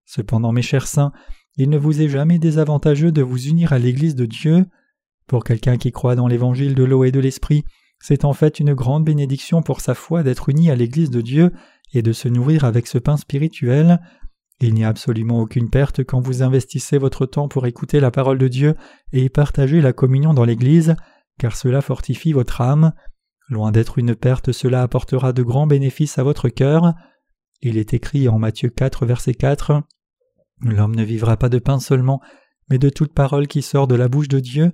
Cependant, 0.05 0.51
mes 0.51 0.61
chers 0.61 0.87
saints, 0.87 1.13
il 1.55 1.69
ne 1.69 1.77
vous 1.77 2.01
est 2.01 2.09
jamais 2.09 2.39
désavantageux 2.39 3.11
de 3.11 3.21
vous 3.21 3.47
unir 3.47 3.71
à 3.71 3.79
l'Église 3.79 4.15
de 4.15 4.25
Dieu. 4.25 4.65
Pour 5.27 5.43
quelqu'un 5.43 5.77
qui 5.77 5.91
croit 5.91 6.15
dans 6.15 6.27
l'évangile 6.27 6.75
de 6.75 6.83
l'eau 6.83 7.03
et 7.05 7.11
de 7.11 7.19
l'esprit, 7.19 7.63
c'est 7.99 8.25
en 8.25 8.33
fait 8.33 8.59
une 8.59 8.73
grande 8.73 9.05
bénédiction 9.05 9.61
pour 9.61 9.81
sa 9.81 9.93
foi 9.93 10.23
d'être 10.23 10.49
uni 10.49 10.69
à 10.69 10.75
l'Église 10.75 11.09
de 11.09 11.21
Dieu 11.21 11.53
et 11.93 12.01
de 12.01 12.11
se 12.11 12.27
nourrir 12.27 12.63
avec 12.65 12.87
ce 12.87 12.97
pain 12.97 13.17
spirituel. 13.17 13.99
Il 14.61 14.73
n'y 14.73 14.83
a 14.83 14.89
absolument 14.89 15.39
aucune 15.39 15.69
perte 15.69 16.03
quand 16.03 16.19
vous 16.19 16.43
investissez 16.43 16.97
votre 16.97 17.25
temps 17.25 17.47
pour 17.47 17.65
écouter 17.65 17.99
la 17.99 18.11
parole 18.11 18.37
de 18.37 18.47
Dieu 18.47 18.75
et 19.13 19.29
partager 19.29 19.81
la 19.81 19.93
communion 19.93 20.33
dans 20.33 20.43
l'Église, 20.43 20.95
car 21.37 21.55
cela 21.55 21.81
fortifie 21.81 22.33
votre 22.33 22.59
âme. 22.59 22.91
Loin 23.47 23.71
d'être 23.71 23.97
une 23.97 24.15
perte, 24.15 24.51
cela 24.51 24.81
apportera 24.81 25.31
de 25.31 25.43
grands 25.43 25.67
bénéfices 25.67 26.17
à 26.17 26.23
votre 26.23 26.49
cœur. 26.49 26.93
Il 27.61 27.77
est 27.77 27.93
écrit 27.93 28.27
en 28.27 28.37
Matthieu 28.37 28.69
4, 28.69 29.05
verset 29.05 29.33
4 29.33 29.81
L'homme 30.61 30.95
ne 30.95 31.03
vivra 31.03 31.37
pas 31.37 31.47
de 31.47 31.59
pain 31.59 31.79
seulement, 31.79 32.19
mais 32.69 32.77
de 32.77 32.89
toute 32.89 33.13
parole 33.13 33.47
qui 33.47 33.61
sort 33.61 33.87
de 33.87 33.95
la 33.95 34.09
bouche 34.09 34.27
de 34.27 34.41
Dieu. 34.41 34.71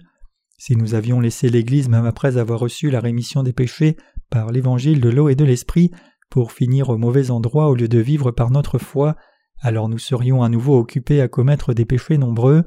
Si 0.58 0.76
nous 0.76 0.96
avions 0.96 1.20
laissé 1.20 1.50
l'Église 1.50 1.90
même 1.90 2.06
après 2.06 2.38
avoir 2.38 2.60
reçu 2.60 2.90
la 2.90 3.02
rémission 3.02 3.44
des 3.44 3.54
péchés 3.54 3.98
par 4.32 4.52
l'évangile 4.52 5.00
de 5.00 5.10
l'eau 5.10 5.30
et 5.30 5.36
de 5.36 5.46
l'esprit, 5.46 5.92
pour 6.32 6.52
finir 6.52 6.90
au 6.90 6.98
mauvais 6.98 7.30
endroit 7.30 7.70
au 7.70 7.76
lieu 7.76 7.88
de 7.88 8.00
vivre 8.00 8.32
par 8.32 8.50
notre 8.50 8.80
foi, 8.80 9.16
alors 9.62 9.90
nous 9.90 9.98
serions 9.98 10.44
à 10.44 10.50
nouveau 10.50 10.78
occupés 10.78 11.22
à 11.22 11.28
commettre 11.28 11.74
des 11.74 11.86
péchés 11.86 12.18
nombreux. 12.18 12.64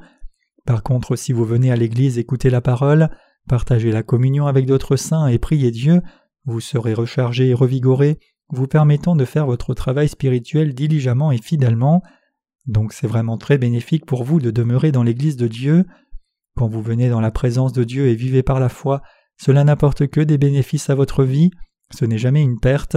Par 0.66 0.82
contre, 0.82 1.16
si 1.16 1.32
vous 1.32 1.44
venez 1.44 1.70
à 1.70 1.76
l'Église 1.76 2.18
écouter 2.18 2.50
la 2.50 2.60
parole, 2.60 3.10
partager 3.48 3.92
la 3.92 4.02
communion 4.02 4.46
avec 4.46 4.66
d'autres 4.66 4.96
saints 4.96 5.28
et 5.28 5.38
prier 5.38 5.70
Dieu, 5.70 6.02
vous 6.44 6.60
serez 6.60 6.94
rechargé 6.94 7.48
et 7.48 7.54
revigoré, 7.54 8.18
vous 8.50 8.66
permettant 8.66 9.16
de 9.16 9.24
faire 9.24 9.46
votre 9.46 9.74
travail 9.74 10.08
spirituel 10.08 10.74
diligemment 10.74 11.32
et 11.32 11.38
fidèlement. 11.38 12.02
Donc 12.66 12.92
c'est 12.92 13.06
vraiment 13.06 13.38
très 13.38 13.58
bénéfique 13.58 14.06
pour 14.06 14.24
vous 14.24 14.40
de 14.40 14.50
demeurer 14.50 14.92
dans 14.92 15.02
l'Église 15.02 15.36
de 15.36 15.48
Dieu. 15.48 15.84
Quand 16.56 16.68
vous 16.68 16.82
venez 16.82 17.08
dans 17.08 17.20
la 17.20 17.30
présence 17.30 17.72
de 17.72 17.84
Dieu 17.84 18.08
et 18.08 18.14
vivez 18.14 18.42
par 18.42 18.60
la 18.60 18.68
foi, 18.68 19.02
cela 19.40 19.64
n'apporte 19.64 20.08
que 20.08 20.20
des 20.20 20.38
bénéfices 20.38 20.90
à 20.90 20.94
votre 20.94 21.24
vie, 21.24 21.50
ce 21.94 22.04
n'est 22.04 22.18
jamais 22.18 22.42
une 22.42 22.58
perte. 22.58 22.96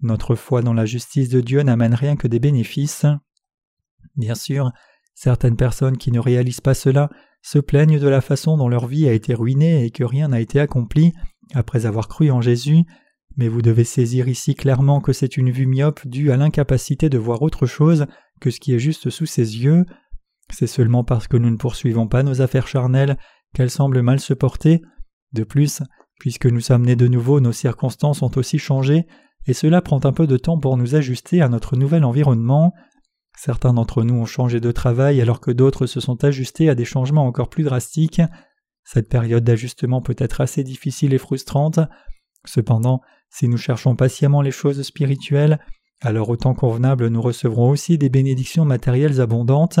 Notre 0.00 0.34
foi 0.34 0.62
dans 0.62 0.74
la 0.74 0.86
justice 0.86 1.28
de 1.28 1.40
Dieu 1.40 1.62
n'amène 1.62 1.94
rien 1.94 2.16
que 2.16 2.28
des 2.28 2.38
bénéfices. 2.38 3.06
Bien 4.16 4.34
sûr, 4.34 4.70
certaines 5.14 5.56
personnes 5.56 5.96
qui 5.96 6.12
ne 6.12 6.20
réalisent 6.20 6.60
pas 6.60 6.74
cela 6.74 7.08
se 7.42 7.58
plaignent 7.58 7.98
de 7.98 8.08
la 8.08 8.20
façon 8.20 8.56
dont 8.56 8.68
leur 8.68 8.86
vie 8.86 9.08
a 9.08 9.12
été 9.12 9.34
ruinée 9.34 9.84
et 9.84 9.90
que 9.90 10.04
rien 10.04 10.28
n'a 10.28 10.40
été 10.40 10.60
accompli 10.60 11.12
après 11.54 11.86
avoir 11.86 12.08
cru 12.08 12.30
en 12.30 12.40
Jésus, 12.40 12.84
mais 13.36 13.48
vous 13.48 13.62
devez 13.62 13.84
saisir 13.84 14.28
ici 14.28 14.54
clairement 14.54 15.00
que 15.00 15.12
c'est 15.12 15.36
une 15.36 15.50
vue 15.50 15.66
myope 15.66 16.06
due 16.06 16.30
à 16.30 16.36
l'incapacité 16.36 17.08
de 17.08 17.18
voir 17.18 17.42
autre 17.42 17.66
chose 17.66 18.06
que 18.40 18.50
ce 18.50 18.60
qui 18.60 18.74
est 18.74 18.78
juste 18.78 19.10
sous 19.10 19.26
ses 19.26 19.58
yeux. 19.58 19.84
C'est 20.52 20.66
seulement 20.66 21.04
parce 21.04 21.28
que 21.28 21.36
nous 21.36 21.50
ne 21.50 21.56
poursuivons 21.56 22.08
pas 22.08 22.22
nos 22.22 22.40
affaires 22.40 22.68
charnelles 22.68 23.18
qu'elles 23.54 23.70
semblent 23.70 24.02
mal 24.02 24.20
se 24.20 24.34
porter. 24.34 24.82
De 25.32 25.44
plus, 25.44 25.82
Puisque 26.18 26.46
nous 26.46 26.60
sommes 26.60 26.86
nés 26.86 26.96
de 26.96 27.08
nouveau, 27.08 27.40
nos 27.40 27.52
circonstances 27.52 28.22
ont 28.22 28.30
aussi 28.36 28.58
changé, 28.58 29.06
et 29.46 29.54
cela 29.54 29.82
prend 29.82 30.00
un 30.04 30.12
peu 30.12 30.26
de 30.26 30.36
temps 30.36 30.58
pour 30.58 30.76
nous 30.76 30.94
ajuster 30.94 31.42
à 31.42 31.48
notre 31.48 31.76
nouvel 31.76 32.04
environnement. 32.04 32.72
Certains 33.36 33.74
d'entre 33.74 34.02
nous 34.02 34.14
ont 34.14 34.26
changé 34.26 34.60
de 34.60 34.72
travail 34.72 35.20
alors 35.20 35.40
que 35.40 35.50
d'autres 35.50 35.86
se 35.86 36.00
sont 36.00 36.24
ajustés 36.24 36.68
à 36.68 36.74
des 36.74 36.84
changements 36.84 37.26
encore 37.26 37.50
plus 37.50 37.64
drastiques. 37.64 38.22
Cette 38.84 39.08
période 39.08 39.44
d'ajustement 39.44 40.02
peut 40.02 40.16
être 40.18 40.40
assez 40.40 40.62
difficile 40.62 41.14
et 41.14 41.18
frustrante. 41.18 41.80
Cependant, 42.44 43.00
si 43.30 43.48
nous 43.48 43.56
cherchons 43.56 43.96
patiemment 43.96 44.42
les 44.42 44.50
choses 44.50 44.82
spirituelles, 44.82 45.58
alors 46.00 46.28
au 46.28 46.36
temps 46.36 46.54
convenable 46.54 47.08
nous 47.08 47.22
recevrons 47.22 47.70
aussi 47.70 47.98
des 47.98 48.08
bénédictions 48.08 48.64
matérielles 48.64 49.20
abondantes. 49.20 49.80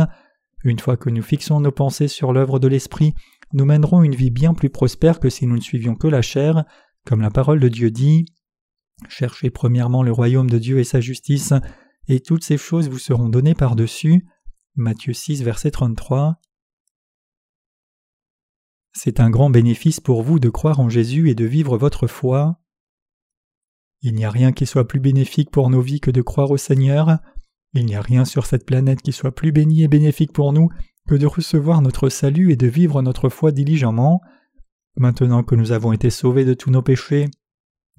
Une 0.64 0.78
fois 0.78 0.96
que 0.96 1.10
nous 1.10 1.22
fixons 1.22 1.60
nos 1.60 1.70
pensées 1.70 2.08
sur 2.08 2.32
l'œuvre 2.32 2.58
de 2.58 2.68
l'Esprit, 2.68 3.14
nous 3.52 3.66
mènerons 3.66 4.02
une 4.02 4.14
vie 4.14 4.30
bien 4.30 4.54
plus 4.54 4.70
prospère 4.70 5.20
que 5.20 5.28
si 5.28 5.46
nous 5.46 5.56
ne 5.56 5.60
suivions 5.60 5.94
que 5.94 6.08
la 6.08 6.22
chair, 6.22 6.64
comme 7.04 7.20
la 7.20 7.30
parole 7.30 7.60
de 7.60 7.68
Dieu 7.68 7.90
dit. 7.90 8.24
Cherchez 9.08 9.50
premièrement 9.50 10.02
le 10.02 10.12
royaume 10.12 10.50
de 10.50 10.58
Dieu 10.58 10.78
et 10.78 10.84
sa 10.84 11.00
justice, 11.00 11.52
et 12.08 12.20
toutes 12.20 12.44
ces 12.44 12.58
choses 12.58 12.88
vous 12.88 12.98
seront 12.98 13.28
données 13.28 13.54
par-dessus. 13.54 14.26
Matthieu 14.76 15.12
6, 15.12 15.42
verset 15.42 15.70
33. 15.70 16.40
C'est 18.92 19.20
un 19.20 19.30
grand 19.30 19.50
bénéfice 19.50 20.00
pour 20.00 20.22
vous 20.22 20.38
de 20.38 20.48
croire 20.50 20.80
en 20.80 20.88
Jésus 20.88 21.28
et 21.28 21.34
de 21.34 21.44
vivre 21.44 21.76
votre 21.76 22.06
foi. 22.06 22.60
Il 24.02 24.14
n'y 24.14 24.24
a 24.24 24.30
rien 24.30 24.52
qui 24.52 24.66
soit 24.66 24.86
plus 24.86 25.00
bénéfique 25.00 25.50
pour 25.50 25.70
nos 25.70 25.80
vies 25.80 26.00
que 26.00 26.10
de 26.10 26.22
croire 26.22 26.50
au 26.50 26.56
Seigneur. 26.56 27.18
Il 27.72 27.86
n'y 27.86 27.96
a 27.96 28.02
rien 28.02 28.24
sur 28.24 28.46
cette 28.46 28.66
planète 28.66 29.02
qui 29.02 29.12
soit 29.12 29.34
plus 29.34 29.50
béni 29.50 29.82
et 29.82 29.88
bénéfique 29.88 30.32
pour 30.32 30.52
nous 30.52 30.68
que 31.08 31.14
de 31.14 31.26
recevoir 31.26 31.82
notre 31.82 32.08
salut 32.08 32.52
et 32.52 32.56
de 32.56 32.66
vivre 32.66 33.02
notre 33.02 33.28
foi 33.28 33.50
diligemment. 33.50 34.20
Maintenant 34.96 35.42
que 35.42 35.54
nous 35.54 35.72
avons 35.72 35.92
été 35.92 36.10
sauvés 36.10 36.44
de 36.44 36.54
tous 36.54 36.70
nos 36.70 36.82
péchés, 36.82 37.26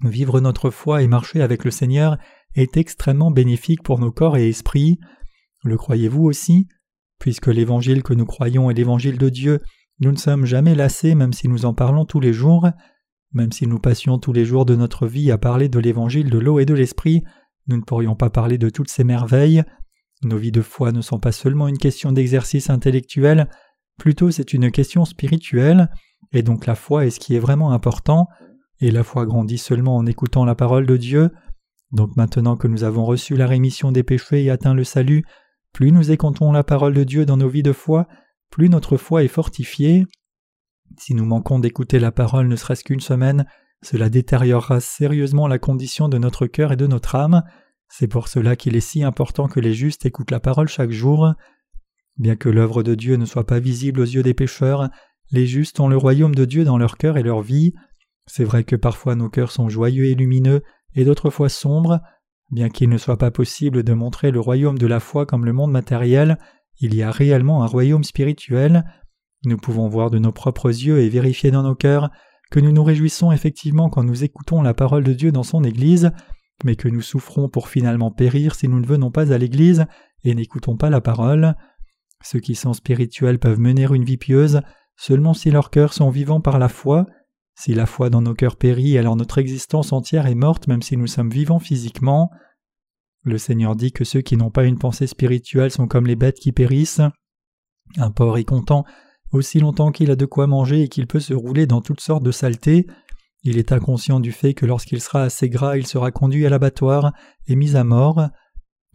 vivre 0.04 0.40
notre 0.42 0.70
foi 0.70 1.02
et 1.02 1.08
marcher 1.08 1.42
avec 1.42 1.64
le 1.64 1.72
Seigneur 1.72 2.18
est 2.54 2.78
extrêmement 2.78 3.32
bénéfique 3.32 3.84
pour 3.84 4.00
nos 4.00 4.12
corps 4.12 4.38
et 4.38 4.50
esprits. 4.50 5.00
Le 5.64 5.78
croyez-vous 5.78 6.24
aussi? 6.24 6.68
Puisque 7.20 7.48
l'évangile 7.48 8.04
que 8.04 8.14
nous 8.14 8.26
croyons 8.26 8.70
est 8.70 8.74
l'évangile 8.74 9.18
de 9.18 9.30
Dieu, 9.30 9.62
nous 10.00 10.12
ne 10.12 10.18
sommes 10.18 10.46
jamais 10.46 10.76
lassés 10.76 11.16
même 11.16 11.34
si 11.34 11.48
nous 11.48 11.66
en 11.66 11.74
parlons 11.74 12.06
tous 12.06 12.20
les 12.20 12.34
jours. 12.34 12.70
Même 13.34 13.52
si 13.52 13.68
nous 13.68 13.80
passions 13.80 14.18
tous 14.20 14.34
les 14.34 14.46
jours 14.46 14.66
de 14.66 14.76
notre 14.76 15.08
vie 15.08 15.32
à 15.32 15.38
parler 15.38 15.70
de 15.70 15.80
l'évangile 15.80 16.30
de 16.30 16.38
l'eau 16.38 16.60
et 16.60 16.66
de 16.66 16.74
l'esprit, 16.74 17.24
nous 17.68 17.78
ne 17.78 17.82
pourrions 17.82 18.16
pas 18.16 18.30
parler 18.30 18.58
de 18.58 18.70
toutes 18.70 18.90
ces 18.90 19.04
merveilles. 19.04 19.64
Nos 20.24 20.38
vies 20.38 20.52
de 20.52 20.62
foi 20.62 20.92
ne 20.92 21.02
sont 21.02 21.20
pas 21.20 21.32
seulement 21.32 21.68
une 21.68 21.78
question 21.78 22.12
d'exercice 22.12 22.70
intellectuel, 22.70 23.50
plutôt 23.98 24.32
c'est 24.32 24.54
une 24.54 24.72
question 24.72 25.06
spirituelle, 25.06 25.90
et 26.32 26.44
donc 26.44 26.66
la 26.66 26.76
foi 26.76 27.06
est 27.06 27.10
ce 27.10 27.20
qui 27.20 27.36
est 27.36 27.40
vraiment 27.40 27.72
important, 27.72 28.28
et 28.80 28.92
la 28.92 29.04
foi 29.04 29.26
grandit 29.26 29.58
seulement 29.58 29.96
en 29.96 30.06
écoutant 30.06 30.46
la 30.46 30.56
parole 30.56 30.86
de 30.86 30.98
Dieu. 30.98 31.32
Donc 31.92 32.16
maintenant 32.18 32.58
que 32.58 32.68
nous 32.68 32.84
avons 32.84 33.06
reçu 33.06 33.36
la 33.36 33.48
rémission 33.48 33.92
des 33.92 34.04
péchés 34.04 34.44
et 34.44 34.50
atteint 34.50 34.74
le 34.74 34.84
salut, 34.84 35.24
plus 35.72 35.92
nous 35.92 36.12
écoutons 36.12 36.52
la 36.52 36.64
parole 36.64 36.94
de 36.94 37.04
Dieu 37.04 37.26
dans 37.26 37.38
nos 37.38 37.50
vies 37.50 37.64
de 37.64 37.74
foi, 37.74 38.08
plus 38.50 38.70
notre 38.70 38.98
foi 38.98 39.24
est 39.24 39.30
fortifiée. 39.30 40.06
Si 40.98 41.14
nous 41.14 41.26
manquons 41.26 41.60
d'écouter 41.60 42.00
la 42.00 42.12
parole 42.12 42.48
ne 42.48 42.56
serait-ce 42.56 42.84
qu'une 42.84 43.02
semaine, 43.02 43.46
cela 43.82 44.10
détériorera 44.10 44.80
sérieusement 44.80 45.48
la 45.48 45.60
condition 45.60 46.10
de 46.10 46.18
notre 46.18 46.48
cœur 46.48 46.72
et 46.72 46.78
de 46.78 46.88
notre 46.88 47.16
âme. 47.16 47.44
C'est 47.90 48.08
pour 48.08 48.28
cela 48.28 48.56
qu'il 48.56 48.76
est 48.76 48.82
si 48.82 49.04
important 49.04 49.48
que 49.48 49.60
les 49.60 49.74
justes 49.74 50.06
écoutent 50.06 50.32
la 50.32 50.40
parole 50.40 50.68
chaque 50.68 50.92
jour. 50.92 51.34
Bien 52.18 52.36
que 52.36 52.50
l'œuvre 52.50 52.82
de 52.82 52.96
Dieu 52.96 53.18
ne 53.18 53.26
soit 53.26 53.46
pas 53.46 53.60
visible 53.60 54.00
aux 54.00 54.06
yeux 54.06 54.24
des 54.24 54.34
pécheurs, 54.34 54.90
les 55.32 55.46
justes 55.46 55.80
ont 55.80 55.88
le 55.88 55.98
royaume 55.98 56.36
de 56.36 56.46
Dieu 56.46 56.64
dans 56.64 56.78
leur 56.78 56.98
cœur 56.98 57.18
et 57.18 57.24
leur 57.24 57.42
vie. 57.42 57.74
C'est 58.28 58.44
vrai 58.44 58.64
que 58.64 58.76
parfois 58.76 59.16
nos 59.16 59.30
cœurs 59.30 59.52
sont 59.52 59.70
joyeux 59.70 60.06
et 60.06 60.16
lumineux, 60.16 60.64
et 60.96 61.06
d'autres 61.06 61.30
fois 61.30 61.50
sombres. 61.50 62.00
Bien 62.52 62.70
qu'il 62.70 62.90
ne 62.90 62.98
soit 62.98 63.18
pas 63.18 63.32
possible 63.32 63.84
de 63.84 63.94
montrer 63.94 64.32
le 64.32 64.40
royaume 64.40 64.78
de 64.78 64.88
la 64.88 65.00
foi 65.00 65.26
comme 65.26 65.46
le 65.46 65.54
monde 65.54 65.72
matériel, 65.72 66.38
il 66.80 66.94
y 66.94 67.04
a 67.04 67.12
réellement 67.12 67.64
un 67.64 67.68
royaume 67.68 68.04
spirituel. 68.04 68.86
Nous 69.46 69.58
pouvons 69.58 69.88
voir 69.88 70.10
de 70.10 70.20
nos 70.20 70.32
propres 70.32 70.70
yeux 70.70 71.00
et 71.00 71.10
vérifier 71.10 71.52
dans 71.52 71.64
nos 71.64 71.76
cœurs 71.76 72.10
que 72.52 72.60
nous 72.60 72.72
nous 72.72 72.84
réjouissons 72.84 73.32
effectivement 73.32 73.90
quand 73.90 74.04
nous 74.04 74.24
écoutons 74.24 74.62
la 74.62 74.74
parole 74.74 75.04
de 75.04 75.14
Dieu 75.14 75.32
dans 75.32 75.44
son 75.44 75.64
Église, 75.64 76.12
mais 76.64 76.76
que 76.76 76.88
nous 76.88 77.02
souffrons 77.02 77.50
pour 77.50 77.68
finalement 77.68 78.12
périr 78.12 78.56
si 78.56 78.68
nous 78.68 78.80
ne 78.80 78.86
venons 78.86 79.12
pas 79.12 79.34
à 79.34 79.38
l'Église 79.38 79.86
et 80.24 80.36
n'écoutons 80.36 80.78
pas 80.78 80.90
la 80.90 81.02
parole. 81.02 81.56
Ceux 82.24 82.40
qui 82.40 82.56
sont 82.56 82.74
spirituels 82.74 83.40
peuvent 83.40 83.60
mener 83.60 83.88
une 83.92 84.06
vie 84.06 84.18
pieuse 84.18 84.62
seulement 84.96 85.34
si 85.34 85.52
leurs 85.52 85.70
cœurs 85.70 85.94
sont 85.94 86.10
vivants 86.10 86.42
par 86.42 86.60
la 86.60 86.70
foi. 86.70 87.06
Si 87.56 87.74
la 87.74 87.86
foi 87.86 88.10
dans 88.10 88.22
nos 88.22 88.34
cœurs 88.34 88.58
périt, 88.58 88.98
alors 88.98 89.16
notre 89.16 89.38
existence 89.38 89.94
entière 89.94 90.28
est 90.28 90.36
morte 90.36 90.68
même 90.68 90.82
si 90.82 90.98
nous 90.98 91.08
sommes 91.08 91.30
vivants 91.30 91.60
physiquement. 91.60 92.30
Le 93.24 93.38
Seigneur 93.38 93.76
dit 93.76 93.92
que 93.92 94.04
ceux 94.04 94.22
qui 94.22 94.38
n'ont 94.38 94.52
pas 94.52 94.66
une 94.66 94.78
pensée 94.78 95.08
spirituelle 95.08 95.72
sont 95.72 95.88
comme 95.88 96.06
les 96.06 96.16
bêtes 96.16 96.40
qui 96.40 96.52
périssent. 96.52 97.02
Un 97.98 98.12
porc 98.12 98.38
est 98.38 98.44
content 98.44 98.84
aussi 99.32 99.60
longtemps 99.60 99.92
qu'il 99.92 100.12
a 100.12 100.16
de 100.16 100.26
quoi 100.26 100.48
manger 100.48 100.84
et 100.84 100.88
qu'il 100.90 101.08
peut 101.08 101.20
se 101.20 101.34
rouler 101.34 101.66
dans 101.66 101.82
toutes 101.82 102.02
sortes 102.02 102.24
de 102.24 102.32
saletés. 102.32 102.88
Il 103.44 103.58
est 103.58 103.72
inconscient 103.72 104.20
du 104.20 104.32
fait 104.32 104.54
que 104.54 104.66
lorsqu'il 104.66 105.02
sera 105.02 105.24
assez 105.24 105.50
gras, 105.50 105.78
il 105.78 105.88
sera 105.88 106.12
conduit 106.12 106.46
à 106.46 106.50
l'abattoir 106.50 107.14
et 107.48 107.56
mis 107.56 107.76
à 107.76 107.84
mort. 107.84 108.30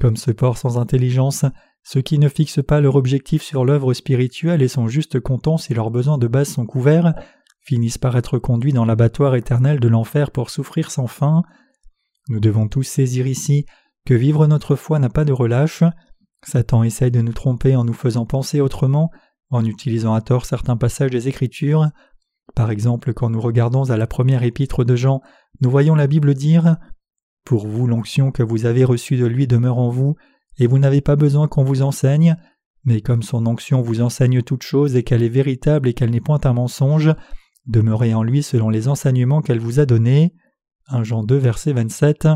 Comme 0.01 0.17
ce 0.17 0.31
porc 0.31 0.59
sans 0.59 0.79
intelligence, 0.79 1.45
ceux 1.83 2.03
qui 2.03 2.19
ne 2.19 2.29
fixent 2.29 2.63
pas 2.63 2.81
leur 2.81 2.97
objectif 2.97 3.43
sur 3.43 3.65
l'œuvre 3.65 3.95
spirituelle 3.95 4.63
et 4.63 4.69
sont 4.69 4.89
juste 4.89 5.21
contents 5.21 5.59
si 5.59 5.75
leurs 5.75 5.91
besoins 5.91 6.19
de 6.19 6.27
base 6.27 6.49
sont 6.49 6.67
couverts, 6.67 7.15
finissent 7.71 7.99
par 7.99 8.17
être 8.17 8.41
conduits 8.41 8.73
dans 8.73 8.85
l'abattoir 8.85 9.37
éternel 9.37 9.79
de 9.79 9.87
l'enfer 9.87 10.33
pour 10.33 10.51
souffrir 10.51 10.91
sans 10.91 11.07
fin. 11.07 11.45
Nous 12.29 12.41
devons 12.41 12.67
tous 12.67 12.83
saisir 12.83 13.29
ici 13.29 13.65
que 14.05 14.13
vivre 14.13 14.49
notre 14.49 14.75
foi 14.75 14.99
n'a 14.99 15.09
pas 15.09 15.25
de 15.25 15.33
relâche. 15.33 15.85
Satan 16.45 16.83
essaye 16.83 17.13
de 17.13 17.21
nous 17.21 17.33
tromper 17.33 17.77
en 17.77 17.85
nous 17.85 17.93
faisant 17.93 18.27
penser 18.27 18.61
autrement, 18.61 19.13
en 19.51 19.65
utilisant 19.65 20.15
à 20.15 20.21
tort 20.21 20.47
certains 20.47 20.77
passages 20.77 21.13
des 21.13 21.29
Écritures. 21.29 21.87
Par 22.57 22.73
exemple, 22.73 23.15
quand 23.15 23.31
nous 23.31 23.41
regardons 23.41 23.89
à 23.89 23.97
la 23.97 24.09
première 24.09 24.43
épître 24.43 24.85
de 24.85 24.97
Jean, 24.97 25.21
nous 25.61 25.71
voyons 25.71 25.95
la 25.95 26.09
Bible 26.09 26.35
dire 26.35 26.77
Pour 27.45 27.69
vous, 27.69 27.87
l'onction 27.87 28.33
que 28.33 28.43
vous 28.43 28.67
avez 28.67 28.83
reçue 28.83 29.17
de 29.17 29.27
lui 29.27 29.47
demeure 29.47 29.79
en 29.79 29.91
vous, 29.91 30.17
et 30.59 30.67
vous 30.67 30.81
n'avez 30.81 31.03
pas 31.03 31.15
besoin 31.15 31.47
qu'on 31.47 31.63
vous 31.63 31.83
enseigne, 31.83 32.37
mais 32.83 33.01
comme 33.01 33.23
son 33.23 33.47
onction 33.47 33.81
vous 33.81 34.01
enseigne 34.01 34.43
toute 34.43 34.65
chose 34.65 34.97
et 34.97 35.05
qu'elle 35.05 35.23
est 35.23 35.29
véritable 35.29 35.89
et 35.89 35.95
qu'elle 35.95 36.11
n'est 36.11 36.21
point 36.21 36.41
un 36.43 36.53
mensonge, 36.53 37.15
demeurez 37.67 38.15
en 38.15 38.23
lui 38.23 38.43
selon 38.43 38.71
les 38.71 38.89
enseignements 38.89 39.43
qu'elle 39.43 39.61
vous 39.61 39.81
a 39.81 39.87
donnés. 39.87 40.35
1 40.89 41.05
Jean 41.05 41.23
2, 41.23 41.37
verset 41.37 41.73
27. 41.73 42.29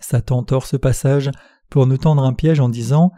Satan 0.00 0.42
tord 0.42 0.66
ce 0.66 0.76
passage 0.76 1.30
pour 1.70 1.86
nous 1.86 1.98
tendre 1.98 2.22
un 2.22 2.32
piège 2.32 2.60
en 2.60 2.68
disant 2.68 3.12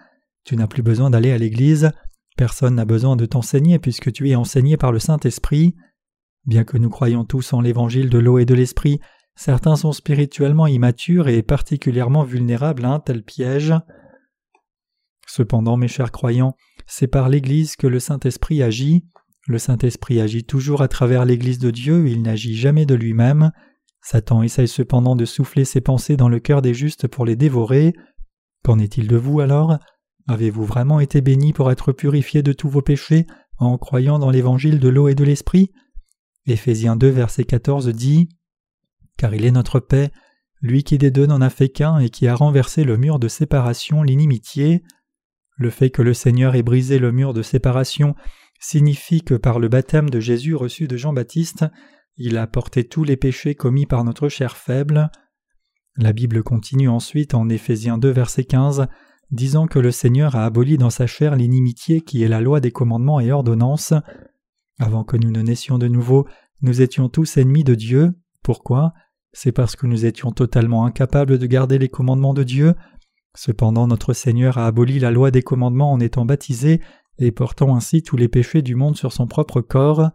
Tu 0.44 0.56
n'as 0.56 0.66
plus 0.66 0.82
besoin 0.82 1.10
d'aller 1.10 1.32
à 1.32 1.38
l'église, 1.38 1.90
personne 2.36 2.76
n'a 2.76 2.84
besoin 2.84 3.16
de 3.16 3.26
t'enseigner 3.26 3.78
puisque 3.78 4.12
tu 4.12 4.30
es 4.30 4.34
enseigné 4.34 4.76
par 4.76 4.92
le 4.92 4.98
Saint-Esprit. 4.98 5.74
Bien 6.46 6.64
que 6.64 6.78
nous 6.78 6.90
croyons 6.90 7.24
tous 7.24 7.52
en 7.52 7.60
l'évangile 7.60 8.08
de 8.08 8.18
l'eau 8.18 8.38
et 8.38 8.46
de 8.46 8.54
l'esprit, 8.54 9.00
certains 9.34 9.76
sont 9.76 9.92
spirituellement 9.92 10.66
immatures 10.66 11.28
et 11.28 11.42
particulièrement 11.42 12.24
vulnérables 12.24 12.84
à 12.84 12.90
un 12.90 13.00
tel 13.00 13.22
piège. 13.22 13.74
Cependant, 15.26 15.76
mes 15.76 15.88
chers 15.88 16.10
croyants, 16.10 16.56
c'est 16.86 17.06
par 17.06 17.28
l'Église 17.28 17.76
que 17.76 17.86
le 17.86 18.00
Saint-Esprit 18.00 18.62
agit. 18.62 19.04
Le 19.48 19.58
Saint-Esprit 19.58 20.20
agit 20.20 20.44
toujours 20.44 20.82
à 20.82 20.88
travers 20.88 21.24
l'Église 21.24 21.58
de 21.58 21.70
Dieu, 21.70 22.06
il 22.06 22.20
n'agit 22.20 22.54
jamais 22.54 22.84
de 22.84 22.94
lui-même. 22.94 23.50
Satan 24.02 24.42
essaye 24.42 24.68
cependant 24.68 25.16
de 25.16 25.24
souffler 25.24 25.64
ses 25.64 25.80
pensées 25.80 26.18
dans 26.18 26.28
le 26.28 26.38
cœur 26.38 26.60
des 26.60 26.74
justes 26.74 27.08
pour 27.08 27.24
les 27.24 27.34
dévorer. 27.34 27.94
Qu'en 28.62 28.78
est-il 28.78 29.08
de 29.08 29.16
vous 29.16 29.40
alors? 29.40 29.78
Avez-vous 30.28 30.64
vraiment 30.64 31.00
été 31.00 31.22
béni 31.22 31.54
pour 31.54 31.72
être 31.72 31.92
purifié 31.92 32.42
de 32.42 32.52
tous 32.52 32.68
vos 32.68 32.82
péchés 32.82 33.26
en 33.56 33.78
croyant 33.78 34.18
dans 34.18 34.28
l'évangile 34.28 34.80
de 34.80 34.88
l'eau 34.90 35.08
et 35.08 35.14
de 35.14 35.24
l'esprit? 35.24 35.72
Éphésiens 36.46 36.96
2 36.96 37.08
verset 37.08 37.44
14 37.44 37.88
dit 37.88 38.28
Car 39.16 39.34
il 39.34 39.46
est 39.46 39.50
notre 39.50 39.80
paix, 39.80 40.10
lui 40.60 40.84
qui 40.84 40.98
des 40.98 41.10
deux 41.10 41.24
n'en 41.24 41.40
a 41.40 41.48
fait 41.48 41.70
qu'un 41.70 42.00
et 42.00 42.10
qui 42.10 42.28
a 42.28 42.34
renversé 42.34 42.84
le 42.84 42.98
mur 42.98 43.18
de 43.18 43.28
séparation, 43.28 44.02
l'inimitié. 44.02 44.82
Le 45.56 45.70
fait 45.70 45.88
que 45.88 46.02
le 46.02 46.12
Seigneur 46.12 46.54
ait 46.54 46.62
brisé 46.62 46.98
le 46.98 47.12
mur 47.12 47.32
de 47.32 47.40
séparation 47.40 48.14
signifie 48.58 49.22
que 49.22 49.34
par 49.34 49.58
le 49.58 49.68
baptême 49.68 50.10
de 50.10 50.20
Jésus 50.20 50.54
reçu 50.54 50.88
de 50.88 50.96
Jean-Baptiste, 50.96 51.66
il 52.16 52.36
a 52.36 52.46
porté 52.46 52.84
tous 52.84 53.04
les 53.04 53.16
péchés 53.16 53.54
commis 53.54 53.86
par 53.86 54.04
notre 54.04 54.28
chair 54.28 54.56
faible. 54.56 55.10
La 55.96 56.12
Bible 56.12 56.42
continue 56.42 56.88
ensuite 56.88 57.34
en 57.34 57.48
Éphésiens 57.48 57.98
2 57.98 58.10
verset 58.10 58.44
15 58.44 58.88
disant 59.30 59.66
que 59.66 59.78
le 59.78 59.90
Seigneur 59.90 60.36
a 60.36 60.44
aboli 60.44 60.78
dans 60.78 60.90
sa 60.90 61.06
chair 61.06 61.36
l'inimitié 61.36 62.00
qui 62.00 62.22
est 62.22 62.28
la 62.28 62.40
loi 62.40 62.60
des 62.60 62.72
commandements 62.72 63.20
et 63.20 63.30
ordonnances. 63.30 63.92
Avant 64.78 65.04
que 65.04 65.16
nous 65.16 65.30
ne 65.30 65.42
naissions 65.42 65.78
de 65.78 65.88
nouveau, 65.88 66.26
nous 66.62 66.80
étions 66.80 67.08
tous 67.08 67.36
ennemis 67.36 67.64
de 67.64 67.74
Dieu. 67.74 68.14
Pourquoi? 68.42 68.94
C'est 69.32 69.52
parce 69.52 69.76
que 69.76 69.86
nous 69.86 70.06
étions 70.06 70.32
totalement 70.32 70.84
incapables 70.86 71.38
de 71.38 71.46
garder 71.46 71.78
les 71.78 71.88
commandements 71.88 72.34
de 72.34 72.42
Dieu. 72.42 72.74
Cependant 73.36 73.86
notre 73.86 74.14
Seigneur 74.14 74.58
a 74.58 74.66
aboli 74.66 74.98
la 74.98 75.10
loi 75.10 75.30
des 75.30 75.42
commandements 75.42 75.92
en 75.92 76.00
étant 76.00 76.24
baptisé 76.24 76.80
et 77.18 77.30
portant 77.30 77.74
ainsi 77.74 78.02
tous 78.02 78.16
les 78.16 78.28
péchés 78.28 78.62
du 78.62 78.74
monde 78.74 78.96
sur 78.96 79.12
son 79.12 79.26
propre 79.26 79.60
corps. 79.60 80.10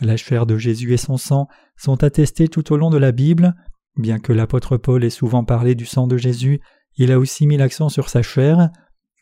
La 0.00 0.16
chair 0.16 0.46
de 0.46 0.56
Jésus 0.56 0.92
et 0.92 0.98
son 0.98 1.16
sang 1.16 1.48
sont 1.76 2.02
attestés 2.02 2.48
tout 2.48 2.72
au 2.72 2.76
long 2.76 2.90
de 2.90 2.98
la 2.98 3.12
Bible. 3.12 3.54
Bien 3.96 4.18
que 4.18 4.32
l'apôtre 4.32 4.76
Paul 4.76 5.04
ait 5.04 5.10
souvent 5.10 5.44
parlé 5.44 5.74
du 5.74 5.86
sang 5.86 6.06
de 6.06 6.18
Jésus, 6.18 6.60
il 6.96 7.12
a 7.12 7.18
aussi 7.18 7.46
mis 7.46 7.56
l'accent 7.56 7.88
sur 7.88 8.08
sa 8.08 8.22
chair. 8.22 8.70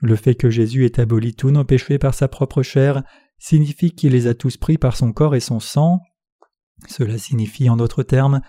Le 0.01 0.17
fait 0.17 0.35
que 0.35 0.51
Jésus 0.51 0.85
ait 0.85 1.01
aboli 1.01 1.35
tous 1.35 1.51
nos 1.51 1.65
péchés 1.65 1.99
par 1.99 2.15
sa 2.15 2.29
propre 2.29 2.63
chair 2.63 3.03
signifie 3.39 3.93
qu'il 3.93 4.13
les 4.13 4.27
a 4.27 4.35
tous 4.35 4.57
pris 4.57 4.79
par 4.79 4.97
son 4.97 5.13
corps 5.13 5.35
et 5.35 5.41
son 5.41 5.61
sang. 5.61 6.01
Cela 6.89 7.19
signifie 7.19 7.69
en 7.71 7.77
d'autres 7.77 8.03
termes 8.03 8.41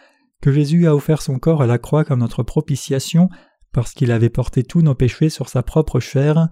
que 0.41 0.51
Jésus 0.51 0.87
a 0.87 0.95
offert 0.95 1.21
son 1.21 1.39
corps 1.39 1.61
à 1.61 1.67
la 1.67 1.77
croix 1.77 2.03
comme 2.03 2.19
notre 2.19 2.43
propitiation 2.43 3.29
parce 3.71 3.93
qu'il 3.93 4.11
avait 4.11 4.29
porté 4.29 4.63
tous 4.63 4.81
nos 4.81 4.95
péchés 4.95 5.29
sur 5.29 5.49
sa 5.49 5.63
propre 5.63 5.99
chair. 5.99 6.47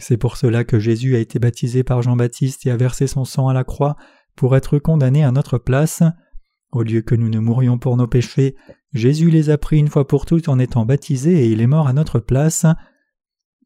C'est 0.00 0.16
pour 0.16 0.36
cela 0.36 0.64
que 0.64 0.78
Jésus 0.78 1.14
a 1.14 1.18
été 1.18 1.38
baptisé 1.38 1.84
par 1.84 2.02
Jean-Baptiste 2.02 2.66
et 2.66 2.70
a 2.70 2.76
versé 2.76 3.06
son 3.06 3.24
sang 3.24 3.48
à 3.48 3.54
la 3.54 3.64
croix 3.64 3.96
pour 4.34 4.56
être 4.56 4.78
condamné 4.78 5.22
à 5.22 5.30
notre 5.30 5.58
place. 5.58 6.02
Au 6.72 6.82
lieu 6.82 7.02
que 7.02 7.14
nous 7.14 7.28
ne 7.28 7.38
mourions 7.38 7.78
pour 7.78 7.96
nos 7.96 8.06
péchés, 8.06 8.56
Jésus 8.92 9.30
les 9.30 9.50
a 9.50 9.58
pris 9.58 9.78
une 9.78 9.88
fois 9.88 10.06
pour 10.06 10.24
toutes 10.24 10.48
en 10.48 10.58
étant 10.58 10.86
baptisé 10.86 11.44
et 11.44 11.50
il 11.50 11.60
est 11.60 11.66
mort 11.66 11.86
à 11.86 11.92
notre 11.92 12.18
place. 12.18 12.64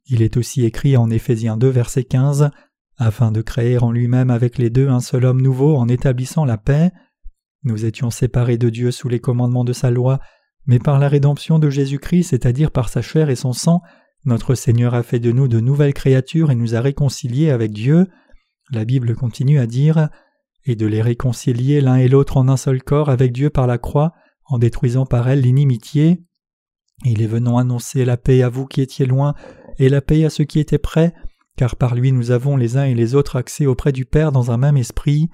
Il 0.06 0.22
est 0.22 0.36
aussi 0.36 0.64
écrit 0.64 0.96
en 0.96 1.08
Éphésiens 1.08 1.56
2 1.56 1.68
verset 1.68 2.04
15 2.04 2.50
afin 2.96 3.30
de 3.30 3.40
créer 3.40 3.78
en 3.78 3.92
lui-même 3.92 4.30
avec 4.30 4.58
les 4.58 4.70
deux 4.70 4.88
un 4.88 5.00
seul 5.00 5.24
homme 5.24 5.40
nouveau 5.40 5.76
en 5.76 5.88
établissant 5.88 6.44
la 6.44 6.58
paix. 6.58 6.90
Nous 7.62 7.84
étions 7.84 8.10
séparés 8.10 8.58
de 8.58 8.70
Dieu 8.70 8.90
sous 8.90 9.08
les 9.08 9.20
commandements 9.20 9.64
de 9.64 9.72
sa 9.72 9.90
loi, 9.90 10.18
mais 10.66 10.78
par 10.78 10.98
la 10.98 11.08
rédemption 11.08 11.58
de 11.58 11.70
Jésus-Christ, 11.70 12.30
c'est-à-dire 12.30 12.70
par 12.70 12.88
sa 12.88 13.02
chair 13.02 13.30
et 13.30 13.36
son 13.36 13.52
sang, 13.52 13.82
notre 14.24 14.54
Seigneur 14.54 14.94
a 14.94 15.02
fait 15.02 15.20
de 15.20 15.32
nous 15.32 15.48
de 15.48 15.60
nouvelles 15.60 15.94
créatures 15.94 16.50
et 16.50 16.54
nous 16.54 16.74
a 16.74 16.80
réconciliés 16.80 17.50
avec 17.50 17.72
Dieu. 17.72 18.06
La 18.70 18.84
Bible 18.84 19.14
continue 19.14 19.58
à 19.58 19.66
dire 19.66 20.08
et 20.64 20.76
de 20.76 20.86
les 20.86 21.02
réconcilier 21.02 21.80
l'un 21.80 21.96
et 21.96 22.08
l'autre 22.08 22.36
en 22.38 22.48
un 22.48 22.56
seul 22.56 22.82
corps 22.82 23.10
avec 23.10 23.32
Dieu 23.32 23.50
par 23.50 23.66
la 23.66 23.78
croix, 23.78 24.12
en 24.46 24.58
détruisant 24.58 25.04
par 25.04 25.28
elle 25.28 25.42
l'inimitié. 25.42 26.22
Il 27.04 27.22
est 27.22 27.26
venant 27.26 27.58
annoncer 27.58 28.04
la 28.04 28.16
paix 28.16 28.42
à 28.42 28.48
vous 28.48 28.66
qui 28.66 28.80
étiez 28.80 29.04
loin, 29.04 29.34
et 29.78 29.88
la 29.88 30.00
paix 30.00 30.24
à 30.24 30.30
ceux 30.30 30.44
qui 30.44 30.60
étaient 30.60 30.78
près, 30.78 31.12
car 31.56 31.76
par 31.76 31.94
lui 31.94 32.12
nous 32.12 32.30
avons 32.30 32.56
les 32.56 32.76
uns 32.76 32.84
et 32.84 32.94
les 32.94 33.14
autres 33.14 33.36
accès 33.36 33.66
auprès 33.66 33.92
du 33.92 34.06
Père 34.06 34.32
dans 34.32 34.50
un 34.50 34.56
même 34.56 34.76
esprit. 34.76 35.28